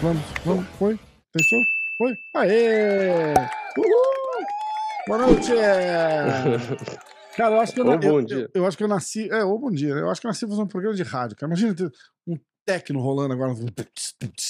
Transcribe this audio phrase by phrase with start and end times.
[0.00, 0.98] Vamos, vamos, foi?
[1.32, 1.60] Testou?
[1.96, 2.14] Foi?
[2.34, 3.32] Aê!
[3.78, 4.44] Uhul!
[5.06, 5.50] Boa noite!
[7.36, 8.20] Cara, eu acho que eu, na- eu-.
[8.28, 9.28] Eu, eu acho que eu nasci.
[9.30, 9.88] É, ou bom dia.
[9.90, 11.48] Eu acho que eu nasci fazer um programa de rádio, cara.
[11.50, 11.90] Imagina ter
[12.26, 13.52] um techno rolando agora.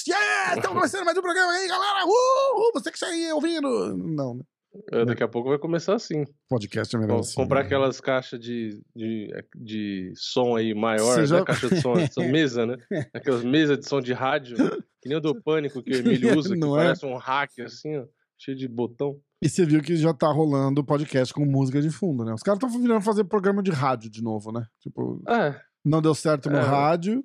[0.07, 0.55] Yeah!
[0.57, 2.05] Estamos começando mais um programa aí, galera!
[2.05, 2.71] Uh!
[2.73, 3.97] Você que está aí ouvindo!
[3.97, 4.43] Não, né?
[4.91, 6.25] É, Daqui a pouco vai começar assim.
[6.49, 7.35] Podcast é melhor Vou assim.
[7.35, 7.65] comprar né?
[7.67, 11.25] aquelas caixas de, de, de som aí maior, né?
[11.27, 12.77] já- Caixa de som, essa mesa, né?
[13.13, 14.55] Aquelas mesas de som de rádio,
[15.01, 16.85] que nem o do Pânico que o Emílio usa, que Não é?
[16.85, 18.05] parece um hack assim, ó,
[18.39, 19.19] cheio de botão.
[19.43, 22.33] E você viu que já tá rolando podcast com música de fundo, né?
[22.33, 24.65] Os caras estão virando fazer programa de rádio de novo, né?
[24.79, 25.55] Tipo, É,
[25.85, 26.61] não deu certo no É.
[26.61, 27.23] rádio,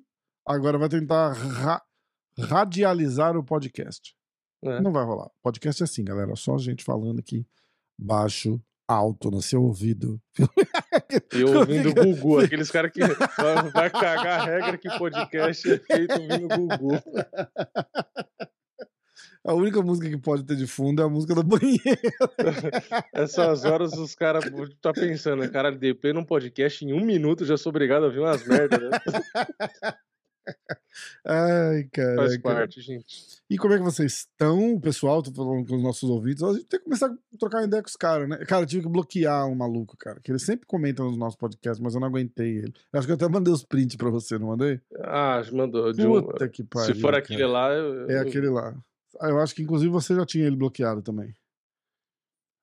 [0.49, 1.81] agora vai tentar ra-
[2.39, 4.15] radializar o podcast.
[4.63, 4.81] é.
[4.81, 5.29] Não vai rolar.
[5.43, 6.35] Podcast é assim, galera.
[6.35, 7.45] Só gente falando aqui,
[7.97, 10.19] baixo, alto, no seu ouvido.
[11.33, 16.13] E ouvindo o Gugu, aqueles caras que vai, cagar a regra que podcast é feito
[16.21, 17.01] ouvindo o Gugu.
[19.43, 21.79] A única música que pode ter de fundo é a música da banheira.
[23.13, 24.43] Essas horas os caras
[24.81, 25.47] tá pensando, né?
[25.47, 28.89] Cara, DP num podcast em um minuto já sou obrigado a ouvir umas merdas, né?
[31.25, 32.15] Ai, cara.
[32.15, 33.41] Faz parte, gente.
[33.49, 35.21] E como é que vocês estão, pessoal?
[35.23, 36.43] Tô falando com os nossos ouvintes.
[36.43, 38.37] A gente tem que começar a trocar ideia com os caras, né?
[38.45, 40.19] Cara, eu tive que bloquear um maluco, cara.
[40.21, 42.73] Que ele sempre comenta nos nossos podcasts, mas eu não aguentei ele.
[42.91, 44.79] Eu acho que eu até mandei os prints pra você, não mandei?
[45.01, 45.91] Ah, mandou.
[45.93, 46.95] De um, Puta que pariu.
[46.95, 47.17] se for cara.
[47.19, 48.75] aquele lá, eu, É aquele lá.
[49.19, 51.33] Ah, Eu acho que inclusive você já tinha ele bloqueado também.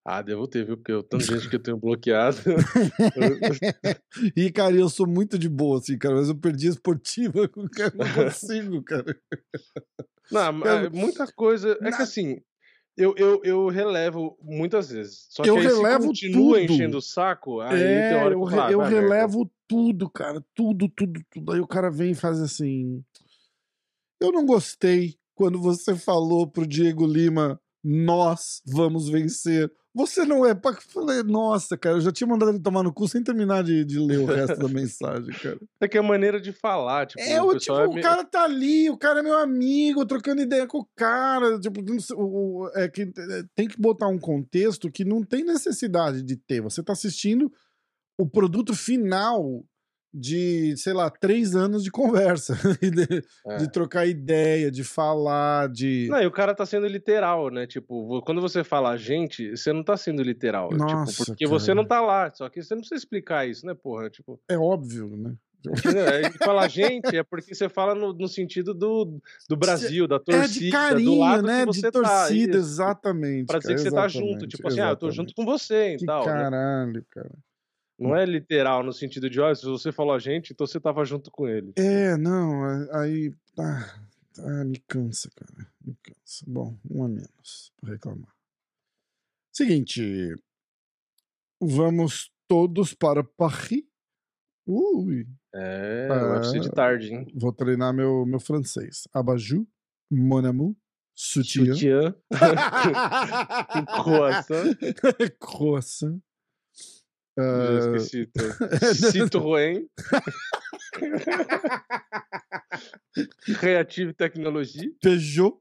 [0.08, 0.76] Ah, devo ter, viu?
[0.76, 2.36] Porque eu tanto gente que eu tenho bloqueado.
[4.36, 6.14] e, cara, eu sou muito de boa, assim, cara.
[6.14, 7.92] Mas eu perdi a esportiva, cara.
[7.94, 9.18] Não consigo, cara.
[10.30, 11.76] Não, mas muita coisa.
[11.82, 12.40] É que assim,
[12.96, 15.26] eu, eu, eu relevo muitas vezes.
[15.28, 16.72] Só que Eu aí, se relevo continua tudo.
[16.72, 19.00] enchendo o saco, aí tem é, hora que eu, eu re- ah, eu merda.
[19.00, 20.40] relevo tudo, cara.
[20.54, 21.52] Tudo, tudo, tudo.
[21.52, 23.04] Aí o cara vem e faz assim.
[24.20, 29.70] Eu não gostei quando você falou pro Diego Lima, nós vamos vencer.
[29.96, 30.50] Você não é.
[30.52, 33.82] Eu falei, nossa, cara, eu já tinha mandado ele tomar no cu sem terminar de,
[33.82, 35.58] de ler o resto da mensagem, cara.
[35.80, 38.22] É que é a maneira de falar, tipo, É, o o, tipo, é o cara
[38.22, 41.58] tá ali, o cara é meu amigo, trocando ideia com o cara.
[41.58, 41.80] Tipo,
[42.14, 46.60] o- é que é, tem que botar um contexto que não tem necessidade de ter.
[46.60, 47.50] Você tá assistindo
[48.18, 49.64] o produto final
[50.12, 53.56] de, sei lá, três anos de conversa, de, É.
[53.58, 56.06] de trocar ideia, de falar, de.
[56.10, 57.66] Não, e o cara tá sendo literal, né?
[57.66, 60.70] Tipo, quando você fala a gente, você não tá sendo literal.
[60.72, 61.74] Nossa, tipo, porque você cara.
[61.76, 62.30] não tá lá.
[62.34, 64.08] Só que você não precisa explicar isso, né, porra?
[64.10, 65.34] Tipo, É óbvio, né?
[65.68, 66.06] entendeu?
[66.06, 70.44] Aí fala gente é porque você fala no, no sentido do, do Brasil, da torcida,
[70.44, 71.64] é de do carinho, lado né?
[71.66, 72.58] que de você torcida, tá.
[72.58, 72.68] isso.
[72.70, 73.46] exatamente.
[73.46, 74.46] Pra dizer cara, que você tá junto.
[74.46, 76.24] Tipo assim, ah, eu tô junto com você e Que tal.
[76.24, 76.32] né?
[76.32, 77.30] caralho, cara.
[77.98, 81.04] Não é literal no sentido de, ó, se você falou a gente, então você tava
[81.04, 81.72] junto com ele.
[81.76, 82.62] É, não,
[82.92, 83.32] aí.
[83.58, 84.00] Ah,
[84.38, 85.66] ah, me cansa, cara.
[85.84, 86.44] Me cansa.
[86.46, 88.34] Bom, um a menos pra reclamar.
[89.50, 90.34] Seguinte.
[91.60, 93.82] Vamos todos para Paris.
[94.66, 95.26] Ui.
[95.54, 96.72] É, vai ser de Ah.
[96.72, 97.26] tarde, hein?
[97.34, 99.08] Vou treinar meu, meu francês.
[99.14, 99.66] Abajou,
[100.10, 100.76] mon amour,
[101.14, 101.72] sutiã.
[101.72, 102.14] Sutiã,
[103.86, 104.76] croissant,
[105.40, 106.20] Croissant.
[107.38, 108.26] Já Ah, esqueci.
[108.26, 108.42] tô.
[109.12, 109.86] Citroën.
[113.60, 115.58] Creative Technology, Peugeot.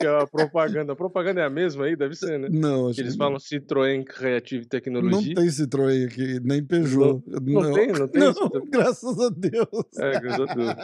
[0.00, 0.92] que é a propaganda.
[0.92, 2.48] A propaganda é a mesma aí, deve ser, né?
[2.50, 4.68] Não, acho eles que falam Citroën Creative não.
[4.68, 5.28] Technology.
[5.28, 7.22] Não tem Citroën aqui, nem Peugeot.
[7.26, 8.20] Não tem, não tem.
[8.22, 8.68] Não, Citroën.
[8.70, 9.68] graças a Deus.
[9.98, 10.74] É, graças a Deus.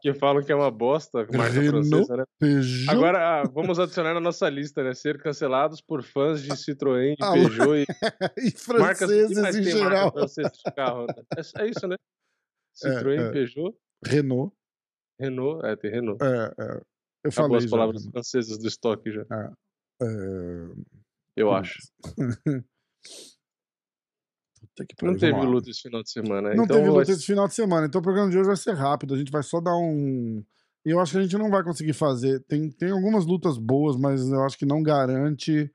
[0.00, 1.88] Que falam que é uma bosta, marca Renault.
[1.88, 2.24] francesa, né?
[2.40, 2.90] Peugeot.
[2.90, 4.92] Agora, ah, vamos adicionar na nossa lista, né?
[4.94, 7.86] Ser cancelados por fãs de Citroën, de Ah, Peugeot e
[8.48, 10.04] e marcas franceses mais em tem geral.
[10.06, 11.06] marca francesa de carro.
[11.06, 11.14] né?
[11.36, 11.96] É, é isso, né?
[12.82, 13.30] Citroën, é.
[13.32, 14.54] Peugeot, Renault.
[15.18, 15.66] Renault.
[15.66, 16.22] É, tem Renault.
[16.22, 16.80] É, é.
[17.24, 17.70] Eu Acabou falei as já.
[17.70, 18.12] palavras Renault.
[18.12, 19.22] francesas do estoque já,
[20.02, 20.06] É,
[21.36, 21.78] eu acho.
[25.02, 26.54] Não teve luta esse final de semana.
[26.54, 28.56] Não então teve vai luta esse final de semana, então o programa de hoje vai
[28.56, 29.14] ser rápido.
[29.14, 30.44] A gente vai só dar um.
[30.84, 32.40] E eu acho que a gente não vai conseguir fazer.
[32.44, 35.70] Tem, tem algumas lutas boas, mas eu acho que não garante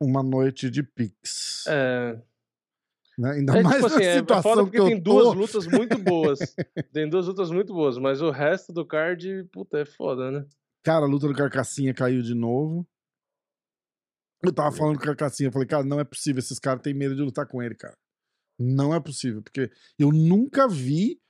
[0.00, 1.64] uma noite de Pix.
[1.68, 2.20] É,
[3.20, 3.32] né?
[3.32, 5.32] Ainda é mais tipo assim, é situação foda que porque eu tem duas tô.
[5.34, 6.38] lutas muito boas.
[6.92, 10.46] tem duas lutas muito boas, mas o resto do card, puta, é foda, né?
[10.82, 12.86] Cara, a luta do Carcassinha caiu de novo.
[14.42, 16.94] Eu tava falando com o Carcassinha, eu falei, cara, não é possível, esses caras têm
[16.94, 17.94] medo de lutar com ele, cara.
[18.58, 21.20] Não é possível, porque eu nunca vi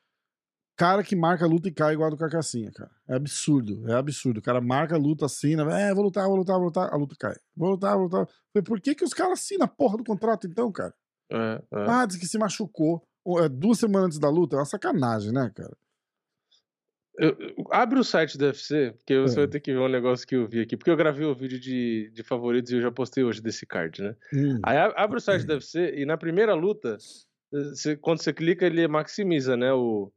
[0.76, 2.90] cara que marca a luta e cai igual a do Carcassinha, cara.
[3.08, 4.38] É absurdo, é absurdo.
[4.38, 5.90] O cara marca a luta assim, né?
[5.90, 7.34] É, vou lutar, vou lutar, vou lutar, a luta cai.
[7.56, 8.26] Vou lutar, vou lutar.
[8.52, 10.94] Falei, por que, que os caras assinam a porra do contrato então, cara?
[11.30, 11.86] É, é.
[11.88, 13.02] Ah, diz que se machucou
[13.42, 14.56] é, duas semanas antes da luta.
[14.56, 15.76] É uma sacanagem, né, cara?
[17.18, 19.38] Eu, eu- abre o site do UFC, porque você É.
[19.42, 20.76] vai ter que ver um negócio que eu vi aqui.
[20.76, 24.00] Porque eu gravei o vídeo de, de favoritos e eu já postei hoje desse card,
[24.02, 24.16] né?
[24.32, 24.58] Hum.
[24.62, 26.96] Aí abre o site do UFC e na primeira luta,
[27.52, 30.10] você- quando você clica, ele maximiza, né, o,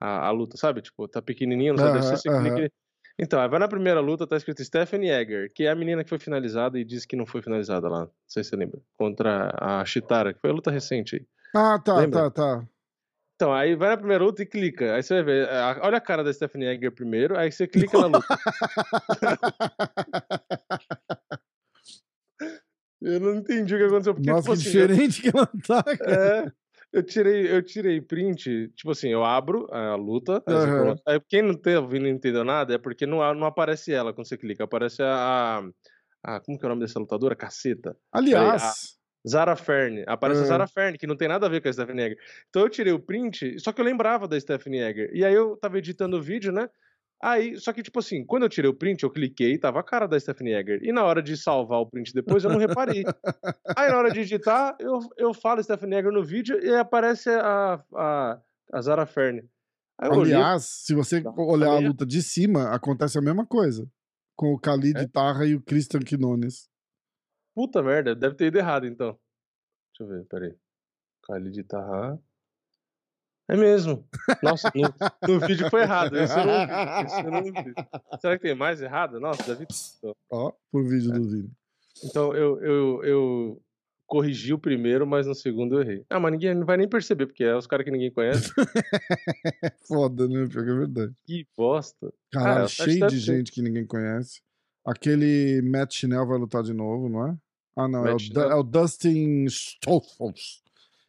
[0.00, 0.82] a, a luta, sabe?
[0.82, 2.46] Tipo, tá pequenininho Aham, UFC, você clica...
[2.56, 2.58] aham.
[2.58, 2.72] ele-
[3.18, 6.10] Então, aí vai na primeira luta, tá escrito Stephanie Egger, que é a menina que
[6.10, 9.54] foi finalizada e disse que não foi finalizada lá, não sei se você lembra, contra
[9.60, 11.26] a Chitara, que foi a luta recente aí.
[11.54, 12.30] Ah, tá, Lembra?
[12.30, 12.66] tá, tá.
[13.36, 14.94] Então, aí vai na primeira luta e clica.
[14.94, 15.48] Aí você vai ver.
[15.82, 18.38] Olha a cara da Stephanie Egger primeiro, aí você clica na luta.
[23.00, 24.14] Eu não entendi o que aconteceu.
[24.14, 26.12] Porque, Nossa, tipo que assim, eu- diferente que ela tá, cara.
[26.12, 26.52] É,
[26.92, 31.54] eu tirei, eu tirei print, tipo assim, eu abro a luta, informações- aí quem não
[31.54, 35.02] tá ouvindo não entendeu nada é porque não, não aparece ela quando você clica, aparece
[35.02, 35.62] a,
[36.24, 37.34] a- como que é o nome dessa lutadora?
[37.34, 37.96] Caceta.
[38.12, 38.98] Aliás,
[39.28, 40.04] Zara Fern.
[40.06, 40.46] Aparece a É.
[40.48, 42.18] Zara Fern, que não tem nada a ver com a Stephanie Egger.
[42.48, 45.10] Então eu tirei o print, só que eu lembrava da Stephanie Egger.
[45.14, 46.68] E aí eu tava editando o vídeo, né?
[47.24, 50.08] Aí, só que, tipo assim, quando eu tirei o print, eu cliquei, tava a cara
[50.08, 50.80] da Stephanie Egger.
[50.82, 53.04] E na hora de salvar o print depois, eu não reparei.
[53.78, 57.74] aí na hora de editar, eu, eu falo Stephanie Egger no vídeo e aparece a,
[57.94, 58.40] a,
[58.72, 59.48] a Zara Fern.
[60.02, 61.32] Eu olhei, aliás, se você Tá.
[61.36, 63.88] olhar a luta de cima, acontece a mesma coisa.
[64.34, 65.06] Com o Khalid É?
[65.06, 66.68] Tarra e o Christian Quinones.
[67.54, 69.16] puta merda, deve ter ido errado então.
[69.96, 70.56] Deixa eu ver, peraí.
[71.28, 72.18] Khalid Taha.
[73.48, 74.06] É mesmo.
[74.42, 76.16] Nossa, no, no vídeo foi errado.
[76.16, 77.04] Esse eu não vi.
[77.06, 77.74] Esse eu não vi.
[78.20, 79.18] Será que tem mais errado?
[79.20, 79.66] Nossa, ter.
[80.30, 81.18] Ó, por vídeo É.
[81.18, 81.50] do Vini.
[82.04, 83.62] Então eu, eu, eu
[84.06, 86.04] corrigi o primeiro, mas no segundo eu errei.
[86.08, 88.50] Ah, mas ninguém não vai nem perceber, porque é os caras que ninguém conhece.
[89.86, 90.46] Foda, né?
[90.48, 91.12] Pior que é verdade.
[91.26, 92.12] Que bosta.
[92.30, 94.40] Caralho, que cheio de gente que ninguém conhece.
[94.84, 97.36] Aquele Matt Schnell vai lutar de novo, não é?
[97.76, 100.61] Ah, não, é o, é o Dustin Stoffels.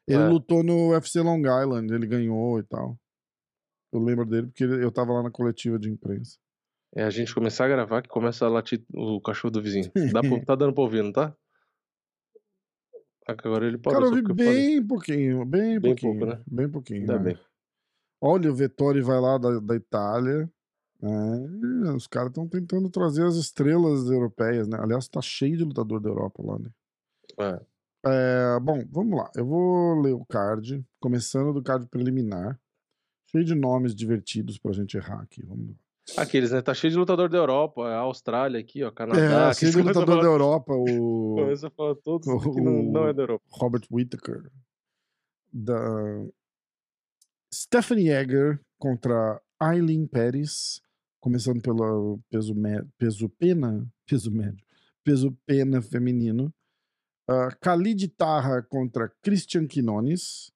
[0.08, 0.28] Ele É.
[0.28, 2.98] lutou no UFC Long Island, ele ganhou e tal.
[3.92, 6.38] Eu lembro dele porque eu tava lá na coletiva de imprensa.
[6.96, 9.92] É a gente começar a gravar que começa a latir o cachorro do vizinho.
[10.20, 11.36] Dá pra- tá dando pra ouvir, não tá?
[13.26, 14.02] Agora ele parou.
[14.02, 16.20] Cara, eu vi eu bem pouquinho, bem, Bem pouquinho.
[16.20, 16.44] pouco, né?
[16.46, 17.00] Bem pouquinho.
[17.02, 17.20] Ainda é.
[17.20, 17.40] bem.
[18.22, 20.50] Olha, o Vettori vai lá da, da Itália.
[21.02, 24.78] É, os caras estão tentando trazer as estrelas europeias, né?
[24.80, 26.70] Aliás, tá cheio de lutador da Europa lá, né?
[27.40, 27.66] É.
[28.06, 29.32] É, bom, vamos lá.
[29.36, 32.60] Eu vou ler o card, começando do card preliminar.
[33.32, 35.44] Cheio de nomes divertidos pra gente errar aqui.
[35.46, 35.76] Vamos lá.
[36.24, 36.62] Aqueles, né?
[36.62, 39.50] Tá cheio de lutador da Europa, a Austrália aqui, ó, Canadá.
[39.50, 43.08] É, cheio de lutador da Europa, o Começa a falar todos o- que não, não
[43.08, 43.44] é da Europa.
[43.50, 44.52] Robert Whittaker.
[45.54, 45.80] Da
[47.54, 50.82] Stephanie Egger contra Eileen Pérez,
[51.22, 54.66] começando pelo peso, me- peso pena, peso médio,
[55.04, 56.54] peso pena feminino.
[57.26, 60.52] Uh, Khalid Tarra contra Christian Quinones.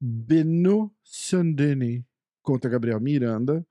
[0.00, 2.04] Benu Sandini
[2.42, 3.64] contra Gabriel Miranda.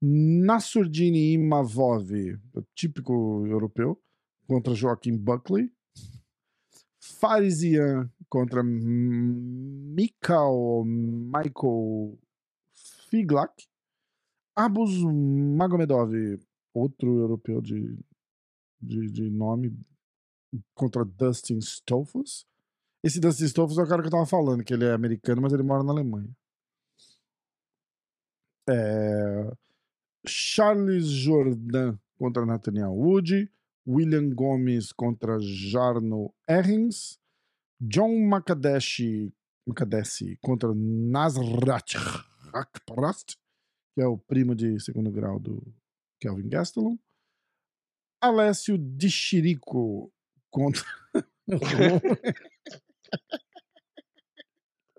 [0.00, 2.10] Nasurdini Imavov,
[2.74, 3.98] típico europeu,
[4.46, 5.72] contra Joaquim Buckley.
[7.00, 12.18] Farisian contra Mikhail Michael
[13.08, 13.66] Figlak.
[14.54, 16.12] Abus Magomedov,
[16.72, 17.98] outro europeu de,
[18.80, 19.76] de, de nome,
[20.74, 22.46] contra Dustin Stolfus.
[23.02, 25.52] Esse Dustin Stolfus é o cara que eu tava falando, que ele é americano, mas
[25.52, 26.30] ele mora na Alemanha.
[28.68, 29.52] É,
[30.26, 33.50] Charles Jordan contra Nathaniel Wood.
[33.86, 37.18] William Gomes contra Jarno Errings.
[37.80, 39.32] John Makadeshi,
[39.66, 41.94] Makadessi contra Nasrat
[42.52, 43.36] Rakprast,
[43.94, 45.62] que é o primo de segundo grau do
[46.20, 46.98] Kelvin Gastelum.
[48.22, 50.10] Alessio Di Chirico
[50.54, 50.84] contra.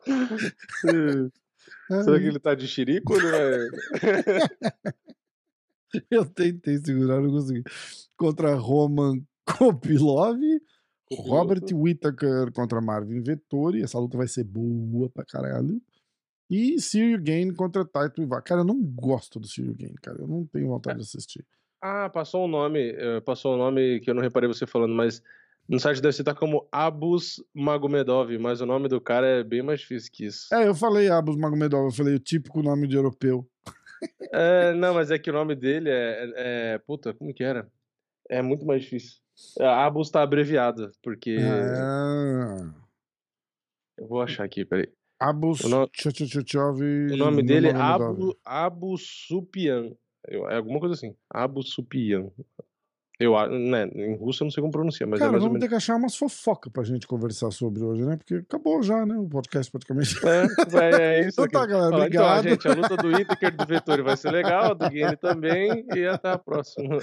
[1.88, 3.70] Será que ele tá de xirico ou não é?
[6.12, 7.64] Eu tentei segurar, não consegui.
[8.18, 10.40] Contra Roman Kopilov.
[11.14, 13.82] Robert Whittaker contra Marvin Vettori.
[13.82, 15.80] Essa luta vai ser boa pra caralho.
[16.50, 18.42] E Cyril Gain contra Taito Ivar.
[18.42, 20.20] Cara, eu não gosto do Cyril Gain, cara.
[20.20, 21.46] Eu não tenho vontade de assistir.
[21.82, 25.22] Ah, passou um nome, eh, passou um nome que eu não reparei você falando, mas
[25.68, 29.80] no site deve citar como Abus Magomedov, mas o nome do cara é bem mais
[29.80, 30.54] difícil que isso.
[30.54, 33.48] É, eu falei Abus Magomedov, eu falei o típico nome de europeu.
[34.32, 36.34] É, não, mas é que o nome dele é, é-
[36.74, 37.68] é- Puta, como que era?
[38.30, 39.20] É muito mais difícil.
[39.60, 41.38] É, Abus tá abreviado, porque.
[41.42, 42.74] Ah,
[43.98, 44.88] Eu vou achar aqui, peraí.
[45.20, 45.90] Abu O no-.
[47.14, 49.92] O nome dele é Abu, Abu Supian.
[50.28, 51.16] É alguma coisa assim.
[51.30, 52.30] Abu Supian.
[53.20, 55.54] Eu, né, em russo eu não sei como pronuncia, mas é Cara, mais ou vamos
[55.60, 55.66] menos.
[55.66, 58.18] ter que achar umas fofocas pra gente conversar sobre hoje, né?
[58.18, 59.16] Porque acabou já, né?
[59.18, 60.16] O podcast praticamente.
[60.28, 60.44] É,
[60.80, 62.44] é, é isso Então tá, galera, então, obrigado.
[62.50, 65.86] gente, a luta do Itaker e do Vettori vai ser legal, a do Guiane também,
[65.96, 66.98] e até a próxima.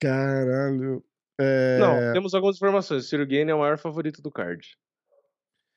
[0.00, 1.02] Caralho.
[1.40, 1.78] É...
[1.78, 3.04] Não, temos algumas informações.
[3.04, 4.76] O Ciro Guiane é o maior favorito do card.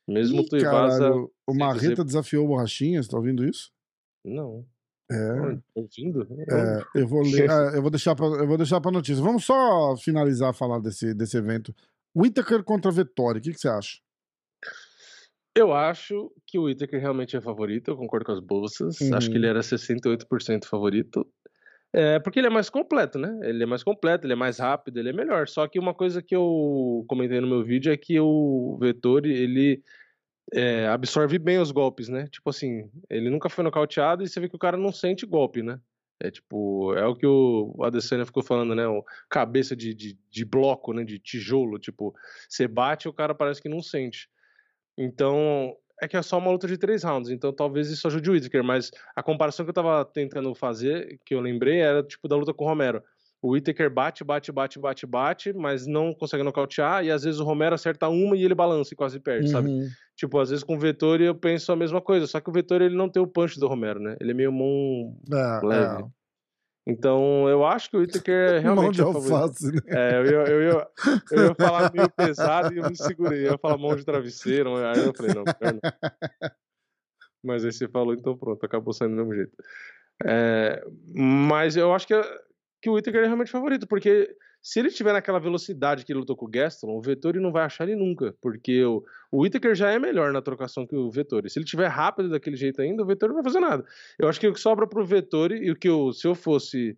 [0.08, 1.00] Mesmo Ih, Tuivasa...
[1.00, 3.72] caralho, o sem Marreta dizer- desafiou o Borrachinha, você tá ouvindo isso?
[4.26, 4.66] Não.
[5.12, 5.58] É.
[5.76, 6.28] Ouvindo?
[6.50, 9.24] É, eu vou ler, eu vou deixar pra, eu vou deixar para notícia.
[9.24, 11.76] Vamos só finalizar falar desse, desse evento.
[12.16, 14.00] Whittaker contra Vettori, o que, que você acha?
[15.56, 19.02] Eu acho que o Whittaker realmente é favorito, eu concordo com as bolsas.
[19.12, 19.40] Acho que Uhum.
[19.42, 21.28] ele era 68% favorito.
[21.94, 23.38] É, porque ele é mais completo, né?
[23.44, 25.50] Ele é mais completo, ele é mais rápido, ele é melhor.
[25.50, 29.84] Só que uma coisa que eu comentei no meu vídeo é que o Vettori, ele
[30.54, 32.28] é, absorve bem os golpes, né?
[32.28, 35.64] Tipo assim, ele nunca foi nocauteado e você vê que o cara não sente golpe,
[35.64, 35.80] né?
[36.20, 38.88] É tipo, é o que o Adesanya ficou falando, né?
[38.88, 41.04] O cabeça de, de, de bloco, né?
[41.04, 42.14] De tijolo, tipo,
[42.48, 44.30] você bate e o cara parece que não sente.
[44.98, 48.34] Então, é que é só uma luta de três rounds, então talvez isso ajude o
[48.34, 52.36] Whittaker, mas a comparação que eu tava tentando fazer, que eu lembrei, era tipo da
[52.36, 53.04] luta com o Romero.
[53.42, 57.44] O Whittaker bate, bate, bate, bate, bate, mas não consegue nocautear, e às vezes o
[57.44, 59.70] Romero acerta uma e ele balança e quase perde, sabe?
[59.70, 59.88] Uhum.
[60.16, 62.86] Tipo, às vezes com o Vettori eu penso a mesma coisa, só que o Vettori
[62.86, 64.16] ele não tem o punch do Romero, né?
[64.22, 66.04] Ele é meio mão É, leve.
[66.04, 66.06] é.
[66.88, 69.34] Então, eu acho que o Whittaker Mão realmente de é o favorito.
[69.36, 69.82] alface, né?
[69.88, 70.88] É, eu ia, eu, ia,
[71.32, 73.48] eu ia falar meio pesado e eu me segurei.
[73.48, 75.80] Eu ia falar mão de travesseiro, aí eu falei, não, não.
[77.44, 79.52] Mas aí você falou, então pronto, acabou saindo do mesmo jeito.
[80.26, 80.84] É,
[81.14, 82.14] mas eu acho que,
[82.82, 86.36] que o Whittaker é realmente favorito, porque se ele tiver naquela velocidade que ele lutou
[86.36, 89.92] com o Gastelum, o Vettori não vai achar ele nunca, porque o, o Whittaker já
[89.92, 91.50] é melhor na trocação que o Vettori.
[91.50, 93.86] Se ele tiver rápido daquele jeito ainda, o Vettori não vai fazer nada.
[94.20, 96.98] Eu acho que o que sobra pro Vettori, e o que eu, se eu fosse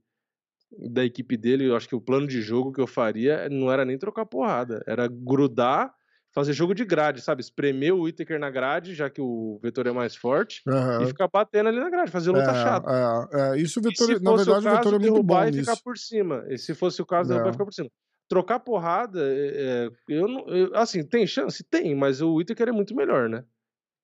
[0.77, 3.85] da equipe dele, eu acho que o plano de jogo que eu faria não era
[3.85, 5.93] nem trocar porrada, era grudar,
[6.33, 7.41] fazer jogo de grade, sabe?
[7.41, 11.03] Espremer o Whittaker na grade, já que o Vettori é mais forte, Aham.
[11.03, 12.89] e ficar batendo ali na grade, fazer luta É, chata.
[13.31, 13.57] é, é.
[13.61, 15.47] Isso o E Vettori, se na verdade, o o caso, Vettori é muito bom derrubar
[15.47, 15.69] e nisso.
[15.71, 16.45] ficar por cima.
[16.49, 17.35] E se fosse o caso, É.
[17.35, 17.89] derrubar e ficar por cima.
[18.29, 19.49] Trocar porrada, é,
[19.87, 21.63] é, eu não, eu- assim, tem chance?
[21.63, 23.43] Tem, mas o Whittaker é muito melhor, né?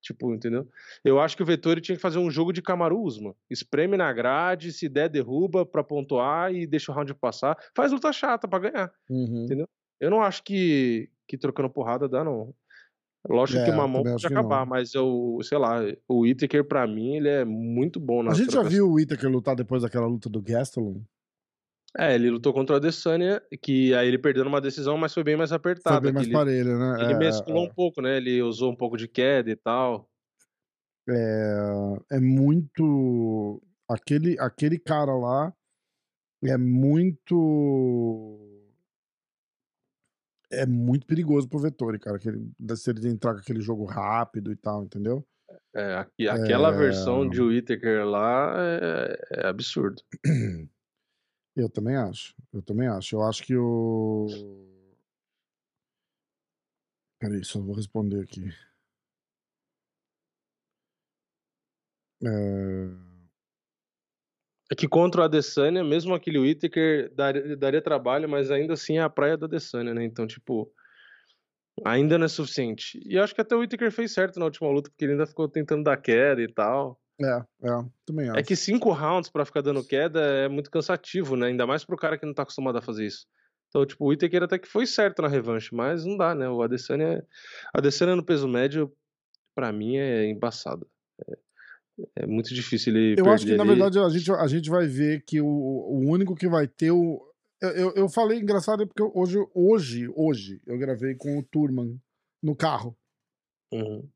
[0.02, 0.66] Tipo, entendeu?
[1.04, 3.34] Eu acho que o Vettori tinha que fazer um jogo de Kamaru Usman.
[3.50, 7.54] Espreme na grade, se der, derruba pra pontuar e deixa o round passar.
[7.76, 8.90] Faz luta chata pra ganhar.
[9.10, 9.44] Uhum.
[9.44, 9.68] Entendeu?
[10.00, 12.52] Eu não acho que, que trocando porrada dá, não.
[13.28, 17.16] Lógico É, que uma mão pode acabar, mas eu, sei lá, o Whittaker pra mim,
[17.16, 20.28] ele é muito bom na A gente já viu o Whittaker lutar depois daquela luta
[20.28, 21.02] do Gastelum?
[21.98, 25.36] É, ele lutou contra o Adesanya, que aí ele perdeu numa decisão, mas foi bem
[25.36, 26.00] mais Foi apertada.
[26.00, 27.02] bem mais ele parelho, né?
[27.02, 28.16] ele É, mesclou é, um pouco, né?
[28.16, 30.08] Ele usou um pouco de queda e tal.
[31.08, 33.60] é, é muito.
[33.88, 35.52] Aquele, aquele cara lá
[36.44, 37.36] é muito.
[40.50, 42.18] É muito perigoso pro Vettori, cara.
[42.18, 45.24] Que ele, se ele entrar com aquele jogo rápido e tal, entendeu?
[45.74, 46.76] É, aqui- aquela É.
[46.76, 50.02] versão de Whittaker lá é, é absurdo.
[51.56, 52.34] Eu também acho.
[52.52, 53.14] Eu também acho.
[53.16, 54.26] Eu acho que o.
[57.20, 58.50] Peraí, só vou responder aqui.
[62.22, 63.09] É...
[64.70, 69.02] É que contra o Adesanya, mesmo aquele Whittaker daria, daria trabalho, mas ainda assim é
[69.02, 70.04] a praia do Adesanya, né?
[70.04, 70.72] Então, tipo,
[71.84, 73.00] ainda não é suficiente.
[73.04, 75.48] E acho que até o Whittaker fez certo na última luta, porque ele ainda ficou
[75.48, 77.00] tentando dar queda e tal.
[77.20, 77.26] É,
[77.68, 78.38] é, também acho.
[78.38, 81.48] É que cinco rounds pra ficar dando queda é muito cansativo, né?
[81.48, 83.26] Ainda mais pro cara que não tá acostumado a fazer isso.
[83.68, 86.48] Então, tipo, o Whittaker até que foi certo na revanche, mas não dá, né?
[86.48, 87.22] O Adesanya, é-
[87.74, 88.92] Adesanya no peso médio,
[89.54, 90.88] pra mim, é embaçado.
[91.28, 91.38] É,
[92.16, 93.80] é muito difícil ele Eu acho que, perder na ali.
[93.80, 97.20] verdade, a gente, a gente vai ver que o, o único que vai ter o.
[97.60, 102.00] Eu, eu, eu falei engraçado porque eu- hoje, hoje, hoje, eu gravei com o Turman
[102.42, 102.96] no carro.
[103.72, 104.08] Uhum.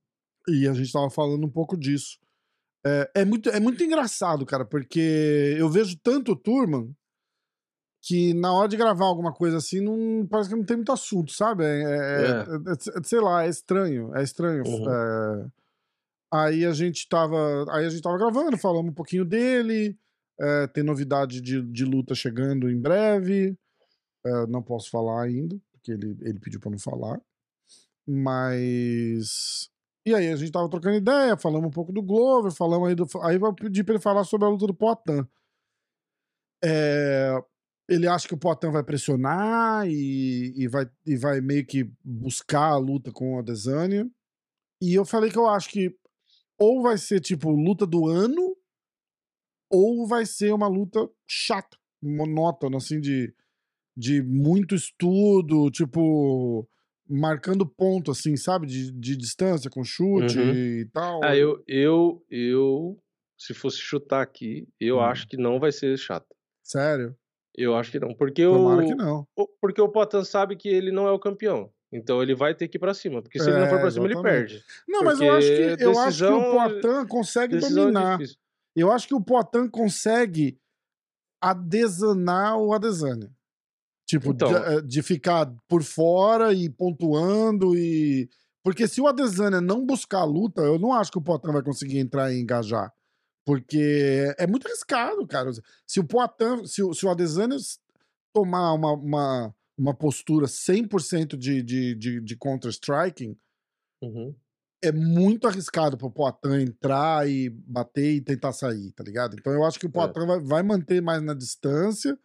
[0.48, 2.18] E a gente tava falando um pouco disso.
[2.86, 6.94] É, é muito, é muito engraçado, cara, porque eu vejo tanto o Turman
[8.02, 11.32] que na hora de gravar alguma coisa assim, não, parece que não tem muito assunto,
[11.32, 11.64] sabe?
[11.64, 14.62] É, é- é- é- sei lá, é estranho, é estranho.
[14.66, 15.50] Uhum.
[16.34, 17.64] Aí a gente tava.
[17.70, 19.96] Aí a gente tava gravando, falamos um pouquinho dele.
[20.40, 23.56] é, tem novidade de, de luta chegando em breve.
[24.26, 27.20] é, não posso falar ainda, porque ele, ele pediu pra não falar.
[28.06, 29.70] Mas.
[30.06, 33.06] E aí, a gente tava trocando ideia, falamos um pouco do Glover, falamos aí do.
[33.22, 35.26] Aí eu pedi pra ele falar sobre a luta do Poitin.
[36.64, 37.42] É,
[37.88, 42.70] ele acha que o Poitin vai pressionar e, e, vai, e vai meio que buscar
[42.70, 44.10] a luta com o Adesanya.
[44.82, 45.96] E eu falei que eu acho que
[46.58, 48.56] ou vai ser tipo luta do ano,
[49.70, 53.34] ou vai ser uma luta chata, monótona, assim, de,
[53.96, 56.68] de muito estudo, tipo,
[57.08, 58.66] marcando ponto, assim, sabe?
[58.66, 60.52] De, de distância, com chute Uhum.
[60.52, 61.22] e tal.
[61.22, 63.02] Ah, eu, eu, eu,
[63.38, 65.04] se fosse chutar aqui, eu Hum.
[65.04, 66.26] acho que não vai ser chato.
[66.62, 67.16] Sério?
[67.56, 69.26] Eu acho que não, porque Tomara o, que não.
[69.36, 71.72] o- porque o Potan sabe que ele não é o campeão.
[71.94, 73.90] Então ele vai ter que ir pra cima, porque se ele não É, for pra
[73.90, 74.62] cima, ele perde.
[74.88, 78.18] Não, mas eu acho que, eu acho que o Poitin consegue é dominar.
[78.18, 78.36] difícil.
[78.74, 80.58] Eu acho que o Poitin consegue
[81.40, 83.30] adesanar o Adesanya.
[84.06, 84.48] Tipo, Então.
[84.48, 88.28] de, eh, de ficar por fora e pontuando e...
[88.62, 91.62] Porque se o Adesanya não buscar a luta, eu não acho que o Poitin vai
[91.62, 92.90] conseguir entrar e engajar.
[93.46, 95.50] Porque é muito arriscado, cara.
[95.86, 97.56] Se o Poitin, se, o- se o Adesanya
[98.34, 103.36] tomar uma, uma, uma postura 100% de, de, de, de counter-striking,
[104.02, 104.34] Uhum.
[104.82, 109.34] é muito arriscado pro Poitin entrar e bater e tentar sair, tá ligado?
[109.38, 112.18] Então eu acho que o Poitin vai, vai manter mais na distância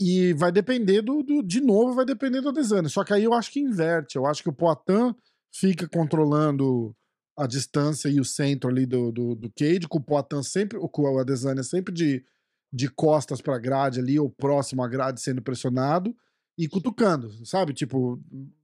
[0.00, 2.88] e vai depender do, do- de novo, vai depender do Adesanya.
[2.88, 4.16] Só que aí eu acho que inverte.
[4.16, 5.14] Eu acho que o Poitin
[5.52, 6.94] fica controlando
[7.36, 11.02] a distância e o centro ali do, do, do cage, com o Poitin sempre, com
[11.02, 12.24] o Adesanya sempre de,
[12.74, 16.12] de costas pra grade ali, ou próximo à grade sendo pressionado
[16.58, 17.72] e cutucando, sabe?
[17.72, 18.20] Tipo,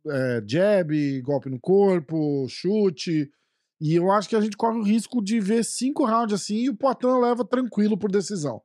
[0.09, 3.31] é, jab, golpe no corpo, chute.
[3.81, 6.71] E eu acho que a gente corre o risco de ver cinco rounds assim e
[6.71, 8.61] o Poitin leva tranquilo por decisão.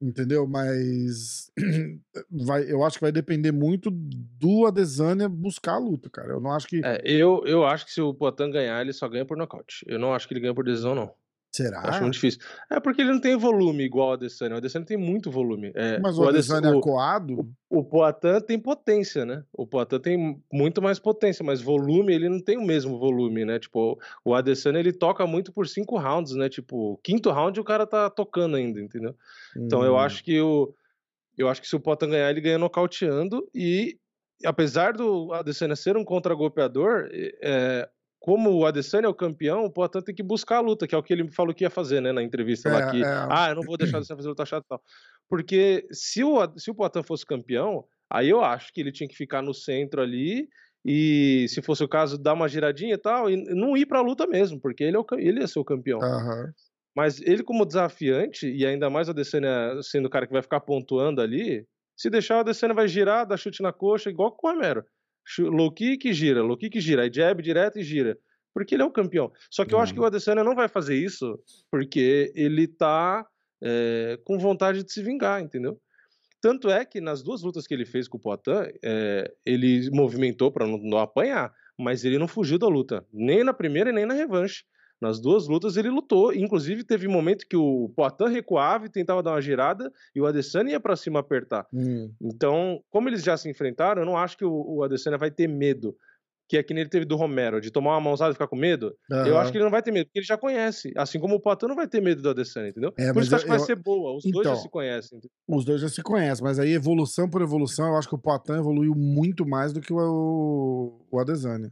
[0.00, 0.46] Entendeu?
[0.46, 1.50] Mas
[2.30, 6.32] vai, eu acho que vai depender muito do Adesanya buscar a luta, cara.
[6.32, 6.82] Eu não acho que.
[6.84, 9.84] É, eu, eu acho que se o Poitin ganhar, ele só ganha por nocaute.
[9.86, 11.14] Eu não acho que ele ganha por decisão, não.
[11.54, 11.82] Será?
[11.88, 12.40] Acho muito difícil.
[12.68, 14.56] É porque ele não tem volume igual o Adesanya.
[14.56, 15.70] O Adesanya tem muito volume.
[15.76, 17.48] É, Mas o Ades- Adesanya é o- acuado?
[17.70, 19.44] O Poitin tem potência, né?
[19.52, 23.60] O Poitin tem muito mais potência, mas volume ele não tem o mesmo volume, né?
[23.60, 26.48] Tipo, o Adesanya ele toca muito por cinco rounds, né?
[26.48, 29.14] Tipo, quinto round o cara tá tocando ainda, entendeu?
[29.56, 29.98] Então eu Hum.
[29.98, 30.74] acho que o
[31.38, 33.96] eu acho que se o Poitin ganhar, ele ganha nocauteando e
[34.44, 37.88] apesar do Adesanya ser um contragolpeador, é,
[38.24, 40.98] como o Adesanya é o campeão, o Poitin tem que buscar a luta, que é
[40.98, 43.26] o que ele falou que ia fazer, né, na entrevista lá É, que, é.
[43.30, 44.82] ah, eu não vou deixar o Adesanya fazer luta chata e tal.
[45.28, 49.14] Porque se o se o Poitin fosse campeão, aí eu acho que ele tinha que
[49.14, 50.48] ficar no centro ali
[50.82, 54.26] e se fosse o caso dar uma giradinha e tal e não ir pra luta
[54.26, 56.00] mesmo, porque ele é o, ele ia ser o campeão.
[56.00, 56.46] Aham.
[56.96, 60.60] Mas ele, como desafiante, e ainda mais o Adesanya sendo o cara que vai ficar
[60.60, 64.50] pontuando ali, se deixar o Adesanya vai girar, dar chute na coxa, igual com o
[64.50, 64.82] Romero.
[65.38, 68.18] Low kick gira, low kick gira, aí jab direto e gira.
[68.52, 69.32] Porque ele é o campeão.
[69.50, 71.38] Só que eu acho que o Adesanya não vai fazer isso
[71.70, 73.26] porque ele tá
[73.60, 75.80] é, com vontade de se vingar, entendeu?
[76.40, 80.52] Tanto é que nas duas lutas que ele fez com o Poitin, é, ele movimentou
[80.52, 84.04] para não, não apanhar, mas ele não fugiu da luta, nem na primeira e nem
[84.04, 84.62] na revanche.
[85.04, 89.22] Nas duas lutas ele lutou, inclusive teve um momento que o Poitin recuava e tentava
[89.22, 91.66] dar uma girada e o Adesanya ia para cima apertar.
[91.72, 92.10] Hum.
[92.22, 95.46] Então, como eles já se enfrentaram, eu não acho que o, o Adesanya vai ter
[95.46, 95.94] medo,
[96.48, 98.56] que é que nem ele teve do Romero, de tomar uma mãozada e ficar com
[98.56, 98.96] medo.
[99.10, 99.36] Eu Aham.
[99.40, 101.66] acho que ele não vai ter medo, porque ele já conhece, assim como o Poitin
[101.66, 102.92] não vai ter medo do Adesanya, entendeu?
[102.96, 104.62] É, Por isso eu acho eu- que vai eu- ser boa, os dois já Então,
[104.62, 105.18] se conhecem.
[105.18, 105.30] entendeu?
[105.46, 108.52] Os dois já se conhecem, mas aí evolução por evolução, eu acho que o Poitin
[108.52, 111.70] evoluiu muito mais do que o, o Adesanya.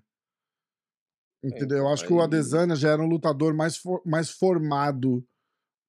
[1.43, 1.79] Entendeu?
[1.79, 5.25] eu então, acho que o aí- Adesanya já era um lutador mais, for- mais formado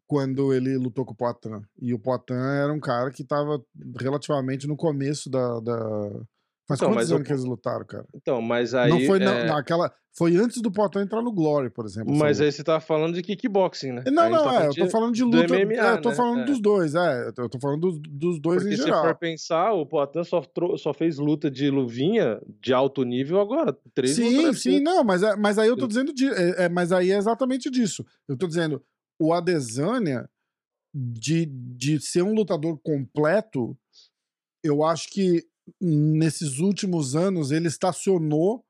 [0.07, 1.61] quando ele lutou com o Poitin.
[1.79, 3.63] E o Poitin era um cara que tava
[3.99, 5.59] relativamente no começo da.
[5.59, 6.25] da...
[6.67, 8.05] Faz Então, quantos anos que eles lutaram, cara?
[8.15, 8.89] Então, mas aí.
[8.89, 9.93] não foi na- é, naquela.
[10.15, 12.15] Foi antes do Poitin entrar no Glory, por exemplo.
[12.15, 12.45] Mas luta.
[12.45, 14.03] aí você tá falando de kickboxing, né?
[14.11, 15.37] Não, A gente não, tá é, eu tô falando de luta.
[15.55, 16.15] MMA, é, eu tô né?
[16.15, 16.45] falando É.
[16.45, 17.27] dos dois, é.
[17.37, 19.03] Eu tô falando dos, dos dois Porque em se geral.
[19.03, 20.41] for pensar, o Poitin só,
[20.77, 23.75] só fez luta de luvinha de alto nível agora.
[23.93, 24.79] Três Sim, sim, assim.
[24.79, 26.13] não, mas, é- mas aí eu tô dizendo.
[26.13, 28.05] De, é, é, mas aí é exatamente disso.
[28.29, 28.81] Eu tô dizendo,
[29.19, 30.29] o Adesanya,
[30.95, 33.75] de, de ser um lutador completo,
[34.63, 35.43] eu acho que
[35.81, 38.63] nesses últimos anos ele estacionou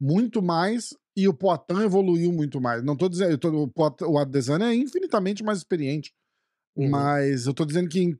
[0.00, 2.82] muito mais e o Poitin evoluiu muito mais.
[2.84, 3.32] Não tô dizendo.
[3.32, 6.12] eu tô- o, Poitin- o Adesanya é infinitamente mais experiente.
[6.76, 6.88] Uhum.
[6.90, 8.16] Mas eu tô dizendo que,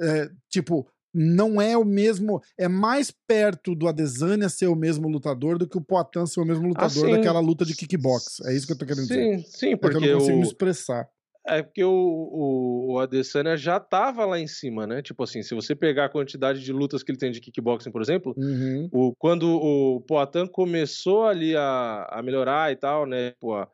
[0.00, 2.40] é, tipo, não é o mesmo.
[2.56, 6.44] É mais perto do Adesanya ser o mesmo lutador do que o Poitin ser o
[6.44, 7.10] mesmo lutador sim.
[7.10, 8.40] daquela luta de kickbox.
[8.44, 9.38] É isso que eu tô querendo dizer.
[9.40, 11.08] Sim, sim, É que eu porque não consigo o, me expressar.
[11.48, 15.00] É porque o, o, o Adesanya já tava lá em cima, né?
[15.02, 18.02] Tipo assim, se você pegar a quantidade de lutas que ele tem de kickboxing, por
[18.02, 18.88] exemplo, Uhum.
[18.92, 23.32] o, quando o Poatan começou ali a, a melhorar e tal, né?
[23.40, 23.68] Pô, a-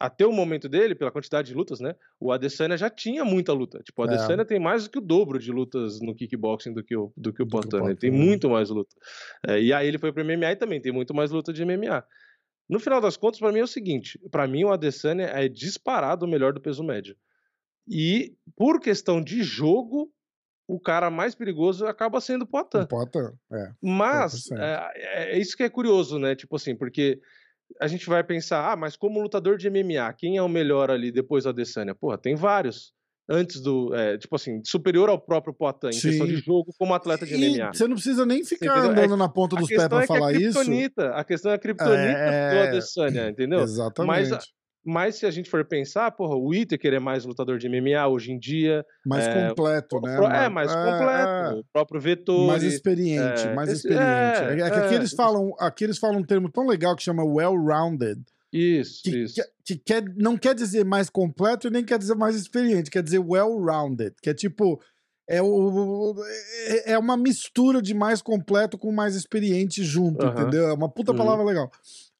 [0.00, 1.96] até o momento dele, pela quantidade de lutas, né?
[2.20, 3.80] O Adesanya já tinha muita luta.
[3.82, 4.08] Tipo, o É.
[4.14, 7.32] Adesanya tem mais do que o dobro de lutas no kickboxing do que o, do
[7.32, 7.84] que o Poatan.
[7.84, 8.24] Ele tem Poatan.
[8.24, 8.94] muito mais luta.
[9.46, 12.04] É, e aí ele foi pro MMA e também tem muito mais luta de MMA.
[12.68, 16.26] No final das contas, para mim é o seguinte: para mim o Adesanya é disparado
[16.26, 17.16] o melhor do peso médio.
[17.86, 20.12] E por questão de jogo,
[20.66, 22.86] o cara mais perigoso acaba sendo o Poitin.
[22.86, 23.72] Poitin, é.
[23.80, 26.36] Mas é, é, isso que é curioso, né?
[26.36, 27.18] Tipo assim, porque
[27.80, 31.10] a gente vai pensar, ah, mas como lutador de MMA, quem é o melhor ali
[31.10, 31.94] depois da Adesanya?
[31.94, 32.92] Porra, tem vários.
[33.28, 37.26] Antes do, é, tipo assim, superior ao próprio Poitin, em questão de jogo, como atleta
[37.26, 37.74] de e MMA.
[37.74, 40.32] Você não precisa nem ficar é andando é, na ponta dos pés pra é falar
[40.32, 40.58] é isso.
[41.12, 42.50] A questão é a criptonita é...
[42.50, 43.60] do Adesanya, entendeu?
[43.60, 44.30] Exatamente.
[44.30, 44.48] Mas
[44.88, 48.32] mas se a gente for pensar, porra, o Whittaker é mais lutador de MMA hoje
[48.32, 48.82] em dia.
[49.04, 50.46] Mais é, completo, né?
[50.46, 51.28] É, mais é, completo.
[51.28, 52.46] É, o próprio Vettori.
[52.46, 54.02] Mais experiente, é, mais experiente.
[54.02, 57.22] É, é, que aqui eles, falam, aqui eles falam um termo tão legal que chama
[57.22, 58.22] well-rounded.
[58.52, 59.34] Isso, que, isso.
[59.34, 63.02] Que, que, quer, não quer dizer mais completo e nem quer dizer mais experiente, quer
[63.02, 64.80] dizer well-rounded, que é tipo
[65.28, 66.14] é, o,
[66.86, 70.40] é uma mistura de mais completo com mais experiente junto, uh -huh.
[70.40, 70.68] entendeu?
[70.68, 71.48] É uma puta palavra uh -huh.
[71.48, 71.70] legal.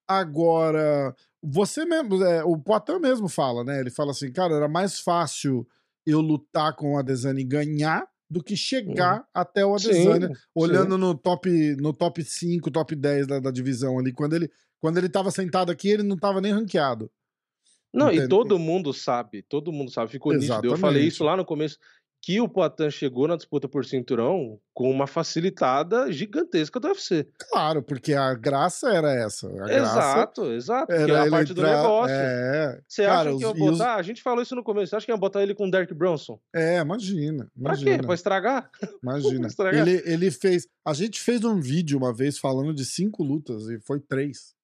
[0.06, 3.80] Agora, você mesmo, é, o Poitin mesmo fala, né?
[3.80, 5.66] Ele fala assim, cara, era mais fácil
[6.06, 10.94] eu lutar com o Adesanya e ganhar do que chegar até o Adesanya, sim, olhando
[10.94, 11.00] sim.
[11.00, 14.12] no top no top 5, top 10 da, da, divisão ali.
[14.12, 17.10] Quando ele, quando ele tava sentado aqui, ele não tava nem ranqueado.
[17.92, 18.26] Não, Entende?
[18.26, 20.64] e todo mundo sabe, todo mundo sabe, ficou Exatamente.
[20.64, 20.74] nítido.
[20.74, 21.78] Eu falei isso lá no começo
[22.20, 27.26] que o Poitin chegou na disputa por cinturão com uma facilitada gigantesca do UFC.
[27.50, 29.48] Claro, porque a graça era essa.
[29.68, 30.92] Exato, exato.
[30.92, 31.64] Era que é a parte entrar...
[31.64, 32.14] do negócio.
[32.14, 32.80] É.
[32.86, 33.94] Você Cara, acha que ia botar?
[33.94, 33.98] Os...
[33.98, 34.90] A gente falou isso no começo.
[34.90, 36.38] Você acha que ia botar ele com o Derek Bronson?
[36.54, 37.48] É, imagina.
[37.56, 37.90] imagina.
[37.90, 38.06] Pra quê?
[38.06, 38.70] Pra estragar?
[39.02, 39.40] Imagina.
[39.40, 39.88] pra estragar.
[39.88, 40.66] Ele, ele fez.
[40.84, 44.57] A gente fez um vídeo uma vez falando de cinco lutas e foi três.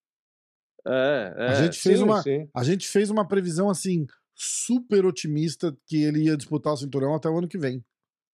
[0.86, 1.46] É, é.
[1.48, 2.48] A gente fez, sim, uma, sim.
[2.54, 7.28] a gente fez uma previsão assim super otimista que ele ia disputar o cinturão até
[7.28, 7.84] o ano que vem.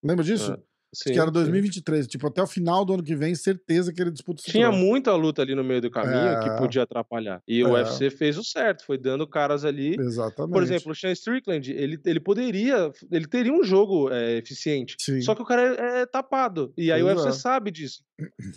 [0.02, 0.52] Lembra disso?
[0.52, 0.69] É.
[0.92, 2.04] Sim, que era 2023.
[2.04, 2.08] Sim.
[2.08, 5.14] Tipo, até o final do ano que vem, certeza que ele disputa o Tinha muita
[5.14, 6.40] luta ali no meio do caminho é...
[6.40, 7.40] que podia atrapalhar.
[7.46, 7.64] E é.
[7.64, 9.96] o UFC fez o certo, foi dando caras ali.
[9.98, 10.52] Exatamente.
[10.52, 12.90] Por exemplo, o Sean Strickland, ele, ele poderia.
[13.10, 14.96] Ele teria um jogo é, eficiente.
[14.98, 15.20] Sim.
[15.20, 16.72] Só que o cara é, é tapado.
[16.76, 17.20] E aí Exato.
[17.20, 18.02] o UFC sabe disso.